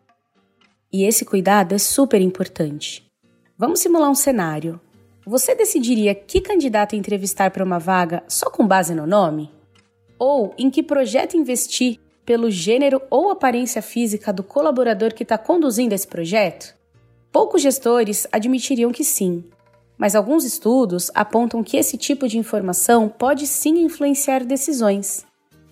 E 0.92 1.04
esse 1.04 1.24
cuidado 1.24 1.74
é 1.74 1.78
super 1.78 2.20
importante. 2.20 3.06
Vamos 3.56 3.80
simular 3.80 4.11
um 4.11 4.14
cenário. 4.14 4.80
Você 5.31 5.55
decidiria 5.55 6.12
que 6.12 6.40
candidato 6.40 6.97
entrevistar 6.97 7.53
para 7.53 7.62
uma 7.62 7.79
vaga 7.79 8.21
só 8.27 8.51
com 8.51 8.66
base 8.66 8.97
no 8.97 9.07
nome? 9.07 9.49
Ou 10.19 10.53
em 10.59 10.69
que 10.69 10.83
projeto 10.83 11.37
investir 11.37 12.01
pelo 12.27 12.51
gênero 12.51 13.01
ou 13.09 13.31
aparência 13.31 13.81
física 13.81 14.33
do 14.33 14.43
colaborador 14.43 15.14
que 15.14 15.23
está 15.23 15.38
conduzindo 15.38 15.93
esse 15.93 16.09
projeto? 16.09 16.75
Poucos 17.31 17.62
gestores 17.62 18.27
admitiriam 18.33 18.90
que 18.90 19.05
sim, 19.05 19.45
mas 19.97 20.16
alguns 20.16 20.43
estudos 20.43 21.12
apontam 21.14 21.62
que 21.62 21.77
esse 21.77 21.97
tipo 21.97 22.27
de 22.27 22.37
informação 22.37 23.09
pode 23.09 23.47
sim 23.47 23.85
influenciar 23.85 24.45
decisões. 24.45 25.25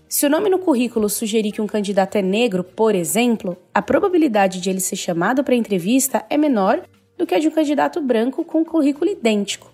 Se 0.08 0.24
o 0.24 0.30
nome 0.30 0.48
no 0.48 0.60
currículo 0.60 1.08
sugerir 1.08 1.50
que 1.50 1.60
um 1.60 1.66
candidato 1.66 2.14
é 2.14 2.22
negro, 2.22 2.62
por 2.62 2.94
exemplo, 2.94 3.56
a 3.74 3.82
probabilidade 3.82 4.60
de 4.60 4.70
ele 4.70 4.78
ser 4.78 4.94
chamado 4.94 5.42
para 5.42 5.56
entrevista 5.56 6.24
é 6.30 6.36
menor 6.36 6.80
do 7.18 7.26
que 7.26 7.34
a 7.34 7.38
de 7.38 7.48
um 7.48 7.50
candidato 7.50 8.00
branco 8.00 8.44
com 8.44 8.60
um 8.60 8.64
currículo 8.64 9.10
idêntico. 9.10 9.70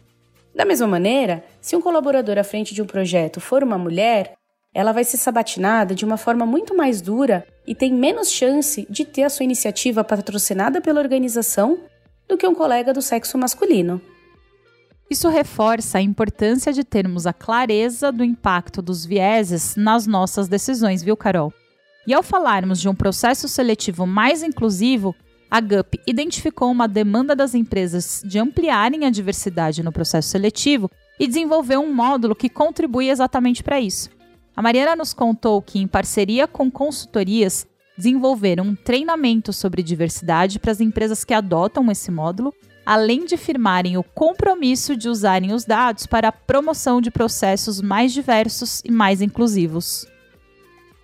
Da 0.55 0.65
mesma 0.65 0.87
maneira, 0.87 1.45
se 1.61 1.77
um 1.77 1.81
colaborador 1.81 2.39
à 2.39 2.45
frente 2.45 2.75
de 2.75 2.81
um 2.81 2.87
projeto 2.87 3.41
for 3.41 3.63
uma 3.63 3.77
mulher, 3.77 4.35
ela 4.73 4.93
vai 4.93 5.05
ser 5.05 5.19
sabatinada 5.19 5.95
de 5.95 6.05
uma 6.05 6.17
forma 6.17 6.47
muito 6.47 6.77
mais 6.77 7.01
dura 7.01 7.47
e 7.67 7.75
tem 7.75 7.93
menos 7.93 8.31
chance 8.31 8.87
de 8.89 9.05
ter 9.05 9.23
a 9.25 9.31
sua 9.31 9.45
iniciativa 9.45 10.03
patrocinada 10.03 10.81
pela 10.81 11.01
organização 11.01 11.79
do 12.29 12.37
que 12.37 12.47
um 12.47 12.55
colega 12.55 12.93
do 12.93 13.03
sexo 13.03 13.37
masculino. 13.37 14.01
Isso 15.11 15.29
reforça 15.29 15.99
a 15.99 16.03
importância 16.03 16.73
de 16.73 16.83
termos 16.83 17.27
a 17.27 17.33
clareza 17.33 18.11
do 18.11 18.25
impacto 18.25 18.81
dos 18.81 19.05
vieses 19.05 19.77
nas 19.77 20.07
nossas 20.07 20.49
decisões, 20.49 21.03
viu, 21.03 21.17
Carol? 21.17 21.53
E 22.07 22.15
ao 22.15 22.23
falarmos 22.23 22.81
de 22.81 22.89
um 22.89 22.95
processo 22.95 23.47
seletivo 23.47 24.07
mais 24.07 24.43
inclusivo, 24.43 25.15
a 25.55 25.61
GUP 25.61 26.01
identificou 26.05 26.69
uma 26.69 26.89
demanda 26.89 27.37
das 27.37 27.55
empresas 27.55 28.21
de 28.27 28.41
ampliarem 28.41 29.05
a 29.05 29.11
diversidade 29.11 29.85
no 29.85 29.93
processo 29.93 30.31
seletivo 30.31 30.91
e 31.17 31.29
desenvolveu 31.29 31.81
um 31.81 31.95
módulo 31.95 32.35
que 32.35 32.49
contribui 32.49 33.09
exatamente 33.09 33.63
para 33.63 33.81
isso. 33.81 34.11
A 34.57 34.61
Mariana 34.61 34.97
nos 34.97 35.15
contou 35.15 35.63
que, 35.63 35.79
em 35.79 35.87
parceria 35.87 36.49
com 36.49 36.69
consultorias, 36.69 37.69
desenvolveram 37.97 38.65
um 38.65 38.75
treinamento 38.75 39.53
sobre 39.53 39.81
diversidade 39.81 40.59
para 40.59 40.73
as 40.73 40.81
empresas 40.81 41.23
que 41.23 41.33
adotam 41.33 41.89
esse 41.89 42.11
módulo, 42.11 42.53
além 42.85 43.25
de 43.25 43.37
firmarem 43.37 43.97
o 43.97 44.03
compromisso 44.03 44.97
de 44.97 45.09
usarem 45.09 45.53
os 45.53 45.65
dados 45.65 46.05
para 46.05 46.31
a 46.31 46.33
promoção 46.33 47.01
de 47.01 47.13
processos 47.13 47.81
mais 47.81 48.13
diversos 48.13 48.83
e 48.85 48.91
mais 48.91 49.23
inclusivos. 49.23 50.05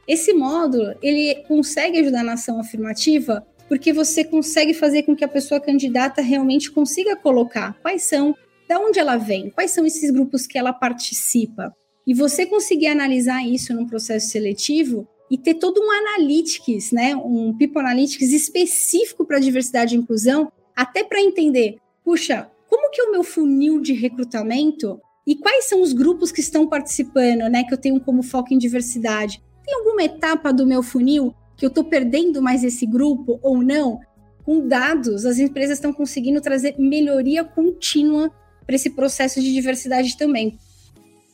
Esse 0.08 0.32
módulo 0.32 0.92
ele 1.00 1.36
consegue 1.46 2.00
ajudar 2.00 2.24
na 2.24 2.32
ação 2.32 2.58
afirmativa 2.58 3.46
porque 3.70 3.92
você 3.92 4.24
consegue 4.24 4.74
fazer 4.74 5.04
com 5.04 5.14
que 5.14 5.24
a 5.24 5.28
pessoa 5.28 5.60
candidata 5.60 6.20
realmente 6.20 6.72
consiga 6.72 7.14
colocar 7.14 7.78
quais 7.80 8.02
são, 8.02 8.34
da 8.68 8.80
onde 8.80 8.98
ela 8.98 9.16
vem, 9.16 9.48
quais 9.50 9.70
são 9.70 9.86
esses 9.86 10.10
grupos 10.10 10.44
que 10.44 10.58
ela 10.58 10.72
participa. 10.72 11.72
E 12.04 12.12
você 12.12 12.44
conseguir 12.44 12.88
analisar 12.88 13.46
isso 13.46 13.72
num 13.72 13.86
processo 13.86 14.28
seletivo 14.28 15.06
e 15.30 15.38
ter 15.38 15.54
todo 15.54 15.80
um 15.80 15.88
analytics, 15.88 16.90
né, 16.90 17.14
um 17.14 17.56
people 17.56 17.80
analytics 17.80 18.32
específico 18.32 19.24
para 19.24 19.38
diversidade 19.38 19.94
e 19.94 19.98
inclusão, 19.98 20.50
até 20.74 21.04
para 21.04 21.20
entender 21.20 21.76
puxa, 22.04 22.50
como 22.68 22.90
que 22.90 23.00
é 23.00 23.04
o 23.04 23.12
meu 23.12 23.22
funil 23.22 23.80
de 23.80 23.92
recrutamento 23.92 25.00
e 25.24 25.36
quais 25.36 25.68
são 25.68 25.80
os 25.80 25.92
grupos 25.92 26.32
que 26.32 26.40
estão 26.40 26.66
participando, 26.66 27.48
né, 27.48 27.62
que 27.62 27.72
eu 27.72 27.78
tenho 27.78 28.00
como 28.00 28.20
foco 28.20 28.52
em 28.52 28.58
diversidade? 28.58 29.40
Tem 29.64 29.76
alguma 29.76 30.02
etapa 30.02 30.52
do 30.52 30.66
meu 30.66 30.82
funil 30.82 31.32
que 31.60 31.66
eu 31.66 31.68
estou 31.68 31.84
perdendo 31.84 32.40
mais 32.40 32.64
esse 32.64 32.86
grupo 32.86 33.38
ou 33.42 33.62
não? 33.62 34.00
Com 34.44 34.66
dados, 34.66 35.26
as 35.26 35.38
empresas 35.38 35.76
estão 35.76 35.92
conseguindo 35.92 36.40
trazer 36.40 36.74
melhoria 36.78 37.44
contínua 37.44 38.32
para 38.64 38.74
esse 38.74 38.88
processo 38.88 39.42
de 39.42 39.52
diversidade 39.52 40.16
também. 40.16 40.58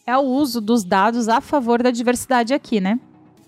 É 0.04 0.18
o 0.18 0.22
uso 0.22 0.60
dos 0.60 0.82
dados 0.82 1.28
a 1.28 1.40
favor 1.40 1.80
da 1.80 1.92
diversidade 1.92 2.52
aqui, 2.52 2.80
né? 2.80 2.98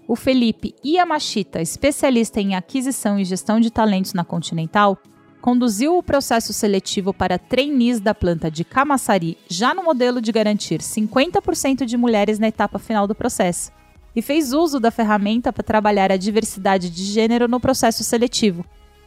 O 0.06 0.14
Felipe 0.14 0.72
Yamashita, 0.86 1.60
especialista 1.60 2.40
em 2.40 2.54
aquisição 2.54 3.18
e 3.18 3.24
gestão 3.24 3.58
de 3.58 3.72
talentos 3.72 4.14
na 4.14 4.24
Continental, 4.24 4.96
conduziu 5.40 5.98
o 5.98 6.02
processo 6.02 6.52
seletivo 6.52 7.12
para 7.12 7.38
trainees 7.38 7.98
da 7.98 8.14
planta 8.14 8.48
de 8.48 8.64
Camaçari 8.64 9.36
já 9.48 9.74
no 9.74 9.82
modelo 9.82 10.20
de 10.20 10.30
garantir 10.30 10.80
50% 10.80 11.84
de 11.84 11.96
mulheres 11.96 12.38
na 12.38 12.46
etapa 12.46 12.78
final 12.78 13.08
do 13.08 13.16
processo 13.16 13.72
e 14.18 14.22
fez 14.22 14.52
uso 14.52 14.80
da 14.80 14.90
ferramenta 14.90 15.52
para 15.52 15.62
trabalhar 15.62 16.10
a 16.10 16.16
diversidade 16.16 16.90
de 16.90 17.04
gênero 17.04 17.46
no 17.46 17.60
processo 17.60 18.02
seletivo. 18.02 18.64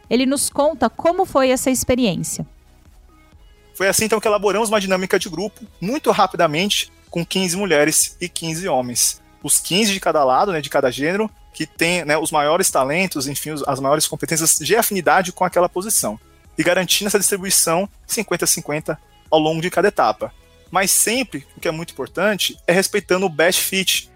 Ele 0.10 0.26
nos 0.26 0.50
conta 0.50 0.90
como 0.90 1.26
foi 1.26 1.50
essa 1.50 1.70
experiência. 1.70 2.46
Foi 3.74 3.88
assim 3.88 4.06
então 4.06 4.20
que 4.20 4.28
elaboramos 4.28 4.70
uma 4.70 4.80
dinâmica 4.80 5.20
de 5.20 5.30
grupo 5.30 5.66
muito 5.80 6.12
rapidamente 6.12 6.92
com 7.10 7.26
15 7.26 7.58
mulheres 7.58 8.16
e 8.22 8.30
15 8.30 8.68
homens 8.68 9.22
os 9.44 9.60
15 9.60 9.94
de 9.94 10.00
cada 10.00 10.24
lado, 10.24 10.52
né, 10.52 10.62
de 10.62 10.70
cada 10.70 10.92
gênero, 10.92 11.30
que 11.54 11.66
tem 11.66 12.06
né, 12.06 12.18
os 12.18 12.32
maiores 12.32 12.70
talentos, 12.70 13.28
enfim, 13.28 13.52
as 13.68 13.80
maiores 13.80 14.08
competências 14.08 14.58
de 14.60 14.76
afinidade 14.76 15.32
com 15.32 15.44
aquela 15.44 15.68
posição. 15.68 16.20
E 16.58 16.64
garantindo 16.64 17.08
essa 17.08 17.20
distribuição 17.20 17.90
50-50 18.08 18.98
ao 19.30 19.40
longo 19.40 19.62
de 19.62 19.70
cada 19.70 19.88
etapa. 19.88 20.34
Mas 20.70 20.92
sempre, 20.92 21.46
o 21.58 21.60
que 21.60 21.68
é 21.68 21.72
muito 21.72 21.92
importante, 21.92 22.58
é 22.68 22.72
respeitando 22.72 23.26
o 23.26 23.30
best 23.30 23.62
fit, 23.62 24.11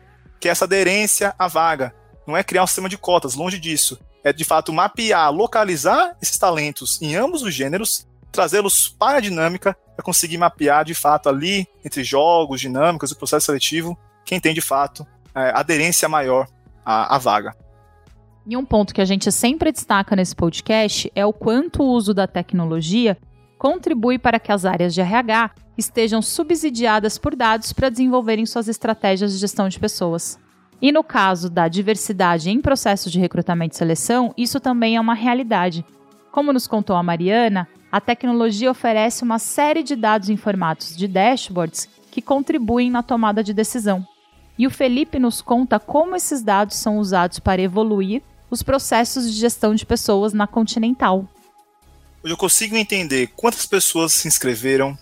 que 0.46 0.50
é 0.50 0.52
essa 0.52 0.66
aderência 0.66 1.34
à 1.40 1.48
vaga. 1.48 1.92
Não 2.28 2.38
é 2.38 2.44
criar 2.44 2.64
um 2.64 2.68
sistema 2.68 2.88
de 2.88 3.00
cotas, 3.00 3.34
longe 3.34 3.58
disso. 3.58 4.00
É 4.24 4.32
de 4.32 4.44
fato 4.44 4.72
mapear, 4.72 5.32
localizar 5.32 6.16
esses 6.22 6.38
talentos 6.38 7.02
em 7.02 7.16
ambos 7.16 7.42
os 7.42 7.52
gêneros, 7.52 8.08
trazê-los 8.32 8.88
para 8.88 9.18
a 9.18 9.22
dinâmica, 9.22 9.76
para 9.96 10.06
conseguir 10.06 10.38
mapear 10.38 10.86
de 10.86 10.94
fato 10.94 11.30
ali, 11.30 11.68
entre 11.84 12.04
jogos, 12.04 12.62
dinâmicas, 12.62 13.10
o 13.10 13.16
processo 13.16 13.48
seletivo, 13.48 13.98
quem 14.24 14.40
tem 14.40 14.54
de 14.54 14.62
fato 14.62 15.04
é, 15.34 15.50
aderência 15.56 16.08
maior 16.08 16.48
à, 16.86 17.16
à 17.16 17.18
vaga. 17.18 17.56
E 18.46 18.56
um 18.56 18.64
ponto 18.64 18.94
que 18.94 19.02
a 19.02 19.06
gente 19.06 19.32
sempre 19.32 19.72
destaca 19.72 20.16
nesse 20.16 20.36
podcast 20.36 21.12
é 21.16 21.26
o 21.26 21.34
quanto 21.34 21.82
o 21.82 21.88
uso 21.88 22.14
da 22.14 22.28
tecnologia 22.28 23.18
contribui 23.65 24.19
para 24.19 24.39
que 24.39 24.51
as 24.51 24.63
áreas 24.63 24.93
de 24.93 25.01
RH 25.01 25.49
estejam 25.75 26.21
subsidiadas 26.21 27.17
por 27.17 27.36
dados 27.36 27.73
para 27.73 27.89
desenvolverem 27.89 28.45
suas 28.45 28.67
estratégias 28.67 29.34
de 29.34 29.39
gestão 29.39 29.67
de 29.67 29.80
pessoas. 29.80 30.39
E 30.80 30.91
no 30.91 31.04
caso 31.04 31.49
da 31.49 31.67
diversidade 31.67 32.51
em 32.51 32.62
processos 32.62 33.12
de 33.12 33.19
recrutamento 33.19 33.73
e 33.73 33.78
seleção, 33.80 34.32
isso 34.38 34.60
também 34.60 34.97
é 34.97 35.01
uma 35.01 35.15
realidade. 35.15 35.84
Como 36.32 36.54
nos 36.54 36.67
contou 36.67 36.95
a 36.95 37.01
Mariana, 37.01 37.67
a 37.91 37.99
tecnologia 37.99 38.69
oferece 38.69 39.23
uma 39.23 39.39
série 39.39 39.82
de 39.82 39.95
dados 39.95 40.30
em 40.30 40.38
formatos 40.38 40.95
de 40.95 41.08
dashboards 41.08 41.89
que 42.12 42.21
contribuem 42.21 42.91
na 42.91 43.01
tomada 43.01 43.43
de 43.43 43.51
decisão. 43.51 44.06
E 44.60 44.67
o 44.67 44.69
Felipe 44.69 45.17
nos 45.17 45.41
conta 45.41 45.80
como 45.80 46.15
esses 46.15 46.43
dados 46.43 46.75
são 46.75 46.99
usados 46.99 47.39
para 47.39 47.63
evoluir 47.63 48.21
os 48.47 48.62
processos 48.62 49.25
de 49.25 49.39
gestão 49.39 49.73
de 49.73 49.88
pessoas 49.88 50.34
na 50.34 50.45
Continental. 50.45 51.28
Hoje 52.26 52.34
eu 52.34 52.38
consigo 52.38 52.76
entender 52.76 53.28
quantas 53.36 53.68
pessoas 53.68 54.14
se 54.14 54.28
inscreveram, 54.28 54.98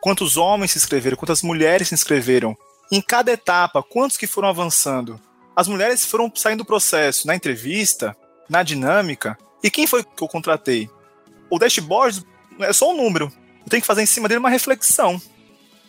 quantos 0.00 0.36
homens 0.36 0.70
se 0.70 0.78
inscreveram, 0.78 1.16
quantas 1.16 1.42
mulheres 1.42 1.88
se 1.88 1.94
inscreveram, 1.94 2.56
em 2.92 3.02
cada 3.02 3.32
etapa, 3.32 3.82
quantos 3.82 4.16
que 4.16 4.24
foram 4.24 4.48
avançando. 4.48 5.20
As 5.56 5.66
mulheres 5.66 6.06
foram 6.06 6.32
saindo 6.32 6.58
do 6.58 6.64
processo 6.64 7.26
na 7.26 7.34
entrevista, 7.34 8.16
na 8.48 8.62
dinâmica, 8.62 9.36
e 9.64 9.68
quem 9.68 9.84
foi 9.84 10.04
que 10.04 10.22
eu 10.22 10.28
contratei? 10.28 10.88
O 11.50 11.58
dashboard 11.58 12.24
é 12.60 12.72
só 12.72 12.92
um 12.92 12.96
número. 12.96 13.32
Eu 13.64 13.68
tenho 13.68 13.80
que 13.80 13.86
fazer 13.86 14.02
em 14.02 14.06
cima 14.06 14.28
dele 14.28 14.38
uma 14.38 14.48
reflexão 14.48 15.20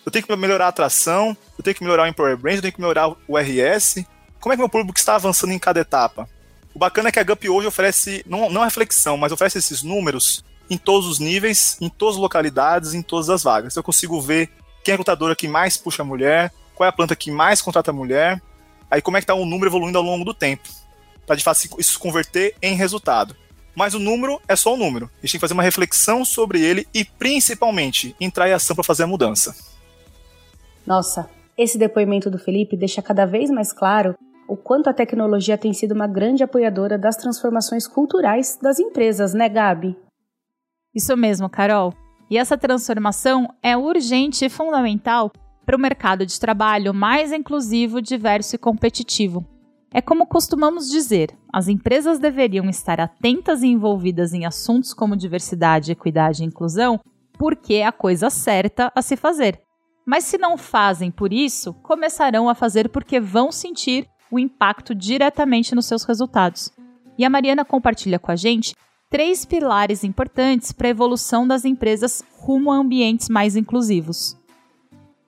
eu 0.05 0.11
tenho 0.11 0.25
que 0.25 0.35
melhorar 0.35 0.65
a 0.65 0.69
atração, 0.69 1.37
eu 1.57 1.63
tenho 1.63 1.75
que 1.75 1.83
melhorar 1.83 2.03
o 2.03 2.07
Empower 2.07 2.35
Brand, 2.37 2.55
eu 2.55 2.61
tenho 2.61 2.73
que 2.73 2.81
melhorar 2.81 3.07
o 3.27 3.37
RS. 3.37 4.03
Como 4.39 4.51
é 4.51 4.55
que 4.55 4.61
meu 4.61 4.69
público 4.69 4.97
está 4.97 5.15
avançando 5.15 5.53
em 5.53 5.59
cada 5.59 5.79
etapa? 5.79 6.27
O 6.73 6.79
bacana 6.79 7.09
é 7.09 7.11
que 7.11 7.19
a 7.19 7.23
GUP 7.23 7.49
hoje 7.49 7.67
oferece, 7.67 8.23
não, 8.25 8.49
não 8.49 8.63
reflexão, 8.63 9.17
mas 9.17 9.31
oferece 9.31 9.59
esses 9.59 9.83
números 9.83 10.43
em 10.71 10.77
todos 10.77 11.05
os 11.05 11.19
níveis, 11.19 11.77
em 11.81 11.89
todas 11.89 12.15
as 12.15 12.21
localidades, 12.21 12.93
em 12.93 13.01
todas 13.01 13.29
as 13.29 13.43
vagas. 13.43 13.75
Eu 13.75 13.83
consigo 13.83 14.21
ver 14.21 14.49
quem 14.81 14.93
é 14.93 14.95
a 14.95 14.95
recrutadora 14.95 15.35
que 15.35 15.45
mais 15.45 15.75
puxa 15.75 16.01
a 16.01 16.05
mulher, 16.05 16.49
qual 16.73 16.85
é 16.85 16.89
a 16.89 16.93
planta 16.93 17.13
que 17.13 17.29
mais 17.29 17.61
contrata 17.61 17.91
a 17.91 17.93
mulher, 17.93 18.41
aí 18.89 19.01
como 19.01 19.17
é 19.17 19.19
que 19.19 19.25
está 19.25 19.35
o 19.35 19.45
número 19.45 19.69
evoluindo 19.69 19.97
ao 19.97 20.03
longo 20.03 20.23
do 20.23 20.33
tempo, 20.33 20.69
para 21.27 21.35
de 21.35 21.43
fato 21.43 21.59
isso 21.77 21.91
se 21.91 21.99
converter 21.99 22.55
em 22.61 22.73
resultado. 22.73 23.35
Mas 23.75 23.93
o 23.93 23.99
número 23.99 24.41
é 24.47 24.55
só 24.55 24.73
um 24.73 24.77
número. 24.77 25.05
A 25.05 25.25
gente 25.25 25.33
tem 25.33 25.39
que 25.39 25.39
fazer 25.39 25.53
uma 25.53 25.63
reflexão 25.63 26.23
sobre 26.23 26.61
ele 26.61 26.87
e, 26.93 27.03
principalmente, 27.03 28.15
entrar 28.19 28.49
em 28.49 28.53
ação 28.53 28.75
para 28.75 28.83
fazer 28.83 29.03
a 29.03 29.07
mudança. 29.07 29.55
Nossa, 30.85 31.29
esse 31.57 31.77
depoimento 31.77 32.29
do 32.29 32.39
Felipe 32.39 32.77
deixa 32.77 33.01
cada 33.01 33.25
vez 33.25 33.49
mais 33.49 33.73
claro 33.73 34.15
o 34.47 34.57
quanto 34.57 34.89
a 34.89 34.93
tecnologia 34.93 35.57
tem 35.57 35.71
sido 35.73 35.93
uma 35.93 36.07
grande 36.07 36.43
apoiadora 36.43 36.97
das 36.97 37.15
transformações 37.15 37.87
culturais 37.87 38.57
das 38.61 38.79
empresas, 38.79 39.33
né, 39.33 39.47
Gabi? 39.47 39.95
Isso 40.93 41.15
mesmo, 41.15 41.49
Carol. 41.49 41.93
E 42.29 42.37
essa 42.37 42.57
transformação 42.57 43.53
é 43.61 43.75
urgente 43.75 44.45
e 44.45 44.49
fundamental 44.49 45.31
para 45.65 45.75
o 45.75 45.79
mercado 45.79 46.25
de 46.25 46.39
trabalho 46.39 46.93
mais 46.93 47.31
inclusivo, 47.31 48.01
diverso 48.01 48.55
e 48.55 48.59
competitivo. 48.59 49.45
É 49.93 50.01
como 50.01 50.25
costumamos 50.25 50.89
dizer, 50.89 51.37
as 51.51 51.67
empresas 51.67 52.17
deveriam 52.17 52.69
estar 52.69 53.01
atentas 53.01 53.61
e 53.61 53.67
envolvidas 53.67 54.33
em 54.33 54.45
assuntos 54.45 54.93
como 54.93 55.17
diversidade, 55.17 55.91
equidade 55.91 56.43
e 56.43 56.45
inclusão, 56.45 56.99
porque 57.33 57.75
é 57.75 57.85
a 57.85 57.91
coisa 57.91 58.29
certa 58.29 58.91
a 58.95 59.01
se 59.01 59.17
fazer. 59.17 59.61
Mas 60.05 60.23
se 60.23 60.37
não 60.37 60.57
fazem 60.57 61.11
por 61.11 61.33
isso, 61.33 61.73
começarão 61.73 62.47
a 62.47 62.55
fazer 62.55 62.89
porque 62.89 63.19
vão 63.19 63.51
sentir 63.51 64.07
o 64.31 64.39
impacto 64.39 64.95
diretamente 64.95 65.75
nos 65.75 65.85
seus 65.85 66.03
resultados. 66.03 66.71
E 67.17 67.25
a 67.25 67.29
Mariana 67.29 67.65
compartilha 67.65 68.17
com 68.17 68.31
a 68.31 68.35
gente 68.35 68.73
três 69.11 69.43
pilares 69.43 70.05
importantes 70.05 70.71
para 70.71 70.87
a 70.87 70.91
evolução 70.91 71.45
das 71.45 71.65
empresas 71.65 72.23
rumo 72.31 72.71
a 72.71 72.77
ambientes 72.77 73.27
mais 73.27 73.57
inclusivos. 73.57 74.37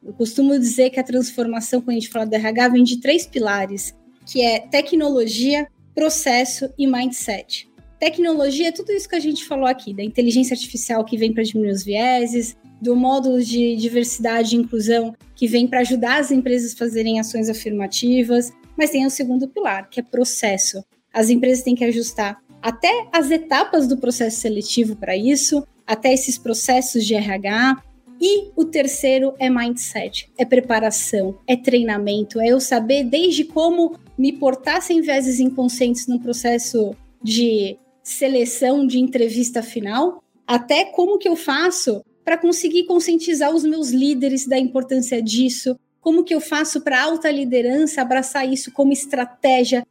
Eu 0.01 0.13
costumo 0.13 0.57
dizer 0.57 0.89
que 0.89 0.99
a 1.01 1.03
transformação, 1.03 1.81
quando 1.81 1.97
a 1.97 1.99
gente 1.99 2.09
fala 2.09 2.25
do 2.25 2.33
RH, 2.33 2.69
vem 2.69 2.83
de 2.83 3.01
três 3.01 3.27
pilares, 3.27 3.93
que 4.25 4.41
é 4.41 4.61
tecnologia, 4.61 5.67
processo 5.93 6.69
e 6.77 6.87
mindset. 6.87 7.69
Tecnologia 7.99 8.69
é 8.69 8.71
tudo 8.71 8.91
isso 8.93 9.07
que 9.07 9.17
a 9.17 9.19
gente 9.19 9.45
falou 9.45 9.65
aqui, 9.65 9.93
da 9.93 10.03
inteligência 10.03 10.53
artificial 10.53 11.03
que 11.03 11.17
vem 11.17 11.33
para 11.33 11.43
diminuir 11.43 11.71
os 11.71 11.83
vieses, 11.83 12.55
do 12.81 12.95
módulo 12.95 13.41
de 13.41 13.75
diversidade 13.75 14.55
e 14.55 14.59
inclusão, 14.59 15.13
que 15.35 15.47
vem 15.47 15.67
para 15.67 15.81
ajudar 15.81 16.19
as 16.19 16.31
empresas 16.31 16.73
a 16.73 16.77
fazerem 16.77 17.19
ações 17.19 17.49
afirmativas, 17.49 18.51
mas 18.77 18.91
tem 18.91 19.05
o 19.05 19.09
segundo 19.09 19.47
pilar, 19.47 19.89
que 19.89 19.99
é 19.99 20.03
processo. 20.03 20.83
As 21.13 21.29
empresas 21.29 21.63
têm 21.63 21.75
que 21.75 21.83
ajustar 21.83 22.41
até 22.63 23.07
as 23.11 23.29
etapas 23.29 23.87
do 23.87 23.97
processo 23.97 24.39
seletivo 24.39 24.95
para 24.95 25.17
isso, 25.17 25.67
até 25.85 26.13
esses 26.13 26.37
processos 26.37 27.05
de 27.05 27.13
RH. 27.13 27.83
E 28.21 28.51
o 28.55 28.63
terceiro 28.63 29.33
é 29.37 29.49
mindset, 29.49 30.31
é 30.37 30.45
preparação, 30.45 31.37
é 31.45 31.57
treinamento, 31.57 32.39
é 32.39 32.47
eu 32.47 32.59
saber 32.61 33.03
desde 33.03 33.43
como 33.43 33.97
me 34.17 34.31
portar 34.31 34.81
sem 34.81 35.01
vezes 35.01 35.41
inconscientes 35.41 36.07
no 36.07 36.19
processo 36.19 36.95
de 37.21 37.77
seleção, 38.01 38.87
de 38.87 38.99
entrevista 38.99 39.61
final, 39.61 40.23
até 40.47 40.85
como 40.85 41.17
que 41.17 41.27
eu 41.27 41.35
faço 41.35 42.01
para 42.23 42.37
conseguir 42.37 42.85
conscientizar 42.85 43.53
os 43.53 43.63
meus 43.63 43.89
líderes 43.89 44.47
da 44.47 44.57
importância 44.57 45.21
disso? 45.21 45.77
Como 45.99 46.23
que 46.23 46.33
eu 46.33 46.39
faço 46.39 46.81
para 46.81 46.99
a 46.99 47.03
alta 47.03 47.29
liderança 47.29 48.01
abraçar 48.01 48.47
isso 48.47 48.71
como 48.71 48.93
estratégia? 48.93 49.85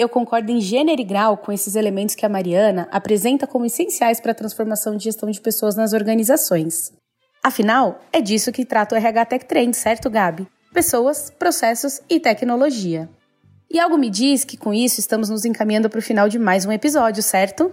Eu 0.00 0.08
concordo 0.08 0.50
em 0.50 0.62
gênero 0.62 0.98
e 0.98 1.04
grau 1.04 1.36
com 1.36 1.52
esses 1.52 1.76
elementos 1.76 2.14
que 2.14 2.24
a 2.24 2.28
Mariana 2.28 2.88
apresenta 2.90 3.46
como 3.46 3.66
essenciais 3.66 4.18
para 4.18 4.32
a 4.32 4.34
transformação 4.34 4.96
de 4.96 5.04
gestão 5.04 5.30
de 5.30 5.38
pessoas 5.38 5.76
nas 5.76 5.92
organizações. 5.92 6.90
Afinal, 7.42 8.00
é 8.10 8.22
disso 8.22 8.50
que 8.50 8.64
trata 8.64 8.94
o 8.94 8.98
RH 8.98 9.26
Tech 9.26 9.44
Trend, 9.44 9.74
certo, 9.74 10.08
Gabi? 10.08 10.48
Pessoas, 10.72 11.28
processos 11.28 12.00
e 12.08 12.18
tecnologia. 12.18 13.10
E 13.70 13.78
algo 13.78 13.98
me 13.98 14.08
diz 14.08 14.42
que 14.42 14.56
com 14.56 14.72
isso 14.72 15.00
estamos 15.00 15.28
nos 15.28 15.44
encaminhando 15.44 15.90
para 15.90 15.98
o 15.98 16.02
final 16.02 16.30
de 16.30 16.38
mais 16.38 16.64
um 16.64 16.72
episódio, 16.72 17.22
certo? 17.22 17.70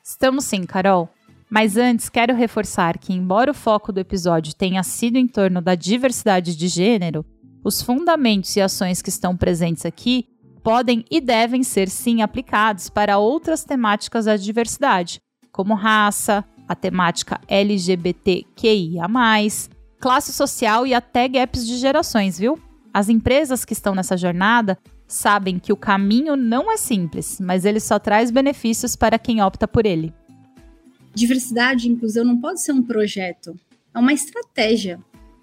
Estamos 0.00 0.44
sim, 0.44 0.62
Carol. 0.64 1.08
Mas 1.50 1.76
antes, 1.76 2.08
quero 2.08 2.36
reforçar 2.36 2.98
que, 2.98 3.12
embora 3.12 3.50
o 3.50 3.54
foco 3.54 3.90
do 3.90 3.98
episódio 3.98 4.54
tenha 4.54 4.84
sido 4.84 5.16
em 5.16 5.26
torno 5.26 5.60
da 5.60 5.74
diversidade 5.74 6.54
de 6.54 6.68
gênero, 6.68 7.26
os 7.64 7.82
fundamentos 7.82 8.54
e 8.54 8.60
ações 8.60 9.02
que 9.02 9.08
estão 9.08 9.36
presentes 9.36 9.84
aqui 9.84 10.28
podem 10.62 11.04
e 11.10 11.20
devem 11.20 11.62
ser 11.62 11.88
sim 11.88 12.22
aplicados 12.22 12.88
para 12.88 13.18
outras 13.18 13.64
temáticas 13.64 14.26
da 14.26 14.36
diversidade, 14.36 15.20
como 15.50 15.74
raça, 15.74 16.44
a 16.68 16.74
temática 16.74 17.40
LGBTQIA, 17.48 19.04
classe 20.00 20.32
social 20.32 20.86
e 20.86 20.94
até 20.94 21.28
gaps 21.28 21.66
de 21.66 21.76
gerações, 21.76 22.38
viu? 22.38 22.58
As 22.92 23.08
empresas 23.08 23.64
que 23.64 23.72
estão 23.72 23.94
nessa 23.94 24.16
jornada 24.16 24.78
sabem 25.06 25.58
que 25.58 25.72
o 25.72 25.76
caminho 25.76 26.36
não 26.36 26.72
é 26.72 26.76
simples, 26.76 27.38
mas 27.40 27.64
ele 27.64 27.80
só 27.80 27.98
traz 27.98 28.30
benefícios 28.30 28.96
para 28.96 29.18
quem 29.18 29.42
opta 29.42 29.68
por 29.68 29.86
ele. 29.86 30.12
Diversidade 31.14 31.86
e 31.86 31.90
inclusão 31.90 32.24
não 32.24 32.40
pode 32.40 32.62
ser 32.62 32.72
um 32.72 32.82
projeto, 32.82 33.54
é 33.94 33.98
uma 33.98 34.12
estratégia. 34.12 34.98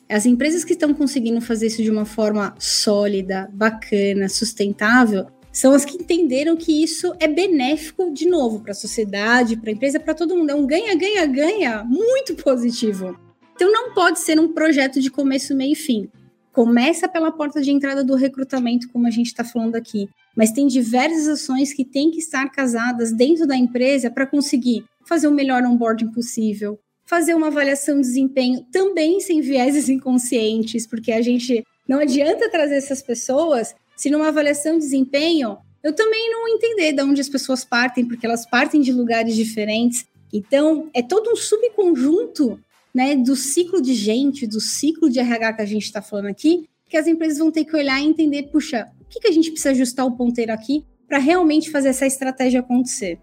As 0.10 0.26
empresas 0.26 0.66
que 0.66 0.74
estão 0.74 0.92
conseguindo 0.92 1.40
fazer 1.40 1.68
isso 1.68 1.84
de 1.84 1.92
uma 1.92 2.04
forma 2.04 2.56
sólida, 2.58 3.48
bacana, 3.54 4.28
sustentável, 4.28 5.28
são 5.52 5.72
as 5.72 5.86
que 5.86 5.98
entenderam 5.98 6.58
que 6.58 6.84
isso 6.84 7.14
é 7.20 7.28
benéfico, 7.28 8.12
de 8.12 8.28
novo, 8.28 8.60
para 8.60 8.72
a 8.72 8.76
sociedade, 8.76 9.56
para 9.56 9.70
a 9.70 9.74
empresa, 9.74 10.00
para 10.00 10.16
todo 10.16 10.36
mundo. 10.36 10.50
É 10.50 10.56
um 10.56 10.66
ganha-ganha-ganha 10.66 11.84
muito 11.84 12.34
positivo. 12.34 13.20
Então 13.54 13.72
não 13.72 13.94
pode 13.94 14.20
ser 14.20 14.40
um 14.40 14.52
projeto 14.52 15.00
de 15.00 15.12
começo, 15.12 15.56
meio 15.56 15.74
e 15.74 15.76
fim. 15.76 16.10
Começa 16.52 17.08
pela 17.08 17.32
porta 17.32 17.62
de 17.62 17.70
entrada 17.70 18.04
do 18.04 18.16
recrutamento, 18.16 18.90
como 18.90 19.06
a 19.06 19.12
gente 19.12 19.28
está 19.28 19.44
falando 19.44 19.76
aqui, 19.76 20.10
mas 20.36 20.52
tem 20.52 20.66
diversas 20.66 21.28
ações 21.28 21.72
que 21.72 21.86
têm 21.86 22.10
que 22.10 22.18
estar 22.18 22.50
casadas 22.50 23.12
dentro 23.12 23.46
da 23.46 23.56
empresa 23.56 24.10
para 24.10 24.26
conseguir 24.26 24.86
fazer 25.06 25.28
o 25.28 25.32
melhor 25.32 25.64
onboarding 25.64 26.10
possível, 26.12 26.80
fazer 27.10 27.34
uma 27.34 27.48
avaliação 27.48 27.96
de 27.96 28.02
desempenho 28.02 28.64
também 28.72 29.20
sem 29.20 29.42
vieses 29.42 29.90
inconscientes, 29.90 30.86
porque 30.86 31.12
a 31.12 31.24
gente 31.24 31.66
não 31.88 31.98
adianta 31.98 32.52
trazer 32.52 32.76
essas 32.76 33.02
pessoas 33.02 33.74
se 33.96 34.12
numa 34.12 34.28
avaliação 34.28 34.74
de 34.74 34.82
desempenho 34.84 35.58
eu 35.84 35.92
também 35.96 36.30
não 36.30 36.48
entender 36.48 36.94
de 36.94 37.02
onde 37.02 37.20
as 37.20 37.28
pessoas 37.28 37.66
partem, 37.66 38.06
porque 38.06 38.28
elas 38.28 38.46
partem 38.46 38.80
de 38.80 38.92
lugares 38.92 39.36
diferentes. 39.36 40.06
Então, 40.32 40.88
é 40.94 41.02
todo 41.02 41.32
um 41.32 41.36
subconjunto 41.36 42.60
né, 42.94 43.16
do 43.16 43.36
ciclo 43.36 43.82
de 43.82 43.96
gente, 43.96 44.46
do 44.46 44.62
ciclo 44.62 45.10
de 45.10 45.20
RH 45.20 45.54
que 45.54 45.62
a 45.64 45.66
gente 45.66 45.86
está 45.86 46.04
falando 46.04 46.28
aqui, 46.28 46.70
que 46.88 46.98
as 46.98 47.08
empresas 47.08 47.40
vão 47.40 47.50
ter 47.52 47.66
que 47.66 47.76
olhar 47.76 48.00
e 48.00 48.06
entender, 48.06 48.44
puxa, 48.52 48.88
o 49.02 49.06
que, 49.06 49.20
que 49.20 49.28
a 49.28 49.32
gente 49.32 49.50
precisa 49.50 49.72
ajustar 49.72 50.06
o 50.06 50.16
ponteiro 50.16 50.52
aqui 50.52 50.86
para 51.08 51.18
realmente 51.18 51.72
fazer 51.72 51.90
essa 51.90 52.06
estratégia 52.06 52.60
acontecer. 52.60 53.20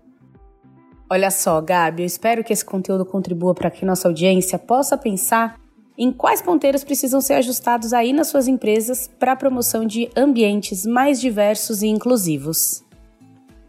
Olha 1.09 1.31
só, 1.31 1.61
Gabi, 1.61 2.03
eu 2.03 2.07
espero 2.07 2.43
que 2.43 2.53
esse 2.53 2.65
conteúdo 2.65 3.05
contribua 3.05 3.55
para 3.55 3.71
que 3.71 3.85
nossa 3.85 4.09
audiência 4.09 4.59
possa 4.59 4.99
pensar 4.99 5.61
em 5.97 6.13
quais 6.13 6.43
ponteiros 6.43 6.85
precisam 6.85 7.21
ser 7.21 7.35
ajustados 7.35 7.93
aí 7.93 8.13
nas 8.13 8.29
suas 8.29 8.49
empresas 8.49 9.09
para 9.19 9.33
a 9.33 9.37
promoção 9.37 9.87
de 9.87 10.11
ambientes 10.17 10.85
mais 10.85 11.21
diversos 11.21 11.83
e 11.83 11.87
inclusivos. 11.87 12.85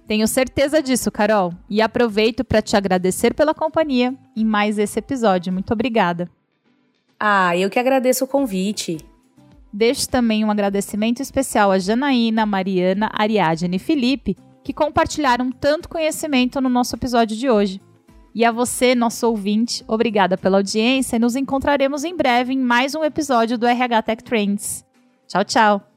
Tenho 0.08 0.28
certeza 0.28 0.82
disso, 0.82 1.12
Carol. 1.12 1.54
E 1.69 1.82
aproveito 1.82 2.43
para 2.43 2.62
te 2.62 2.76
agradecer 2.76 3.34
pela 3.34 3.54
companhia 3.54 4.15
em 4.36 4.45
mais 4.45 4.78
esse 4.78 5.00
episódio. 5.00 5.54
Muito 5.54 5.71
obrigada. 5.71 6.30
Ah, 7.19 7.56
eu 7.58 7.69
que 7.69 7.80
agradeço 7.80 8.26
o 8.26 8.28
convite. 8.28 8.97
Deixo 9.71 10.08
também 10.08 10.45
um 10.45 10.52
agradecimento 10.52 11.21
especial 11.21 11.71
a 11.71 11.78
Janaína, 11.78 12.45
Mariana, 12.45 13.10
Ariadne 13.13 13.76
e 13.76 13.80
Felipe, 13.80 14.38
que 14.68 14.74
compartilharam 14.74 15.50
tanto 15.50 15.88
conhecimento 15.88 16.60
no 16.60 16.68
nosso 16.68 16.94
episódio 16.94 17.38
de 17.38 17.50
hoje. 17.50 17.82
E 18.36 18.44
a 18.44 18.52
você, 18.52 18.94
nosso 18.94 19.26
ouvinte, 19.26 19.82
obrigada 19.88 20.38
pela 20.38 20.58
audiência 20.58 21.16
e 21.16 21.20
nos 21.20 21.38
encontraremos 21.38 22.04
em 22.04 22.14
breve 22.14 22.52
em 22.52 22.60
mais 22.60 22.94
um 22.94 23.02
episódio 23.02 23.58
do 23.58 23.66
RH 23.66 24.02
Tech 24.02 24.24
Trends. 24.26 24.86
Tchau, 25.26 25.46
tchau! 25.46 25.97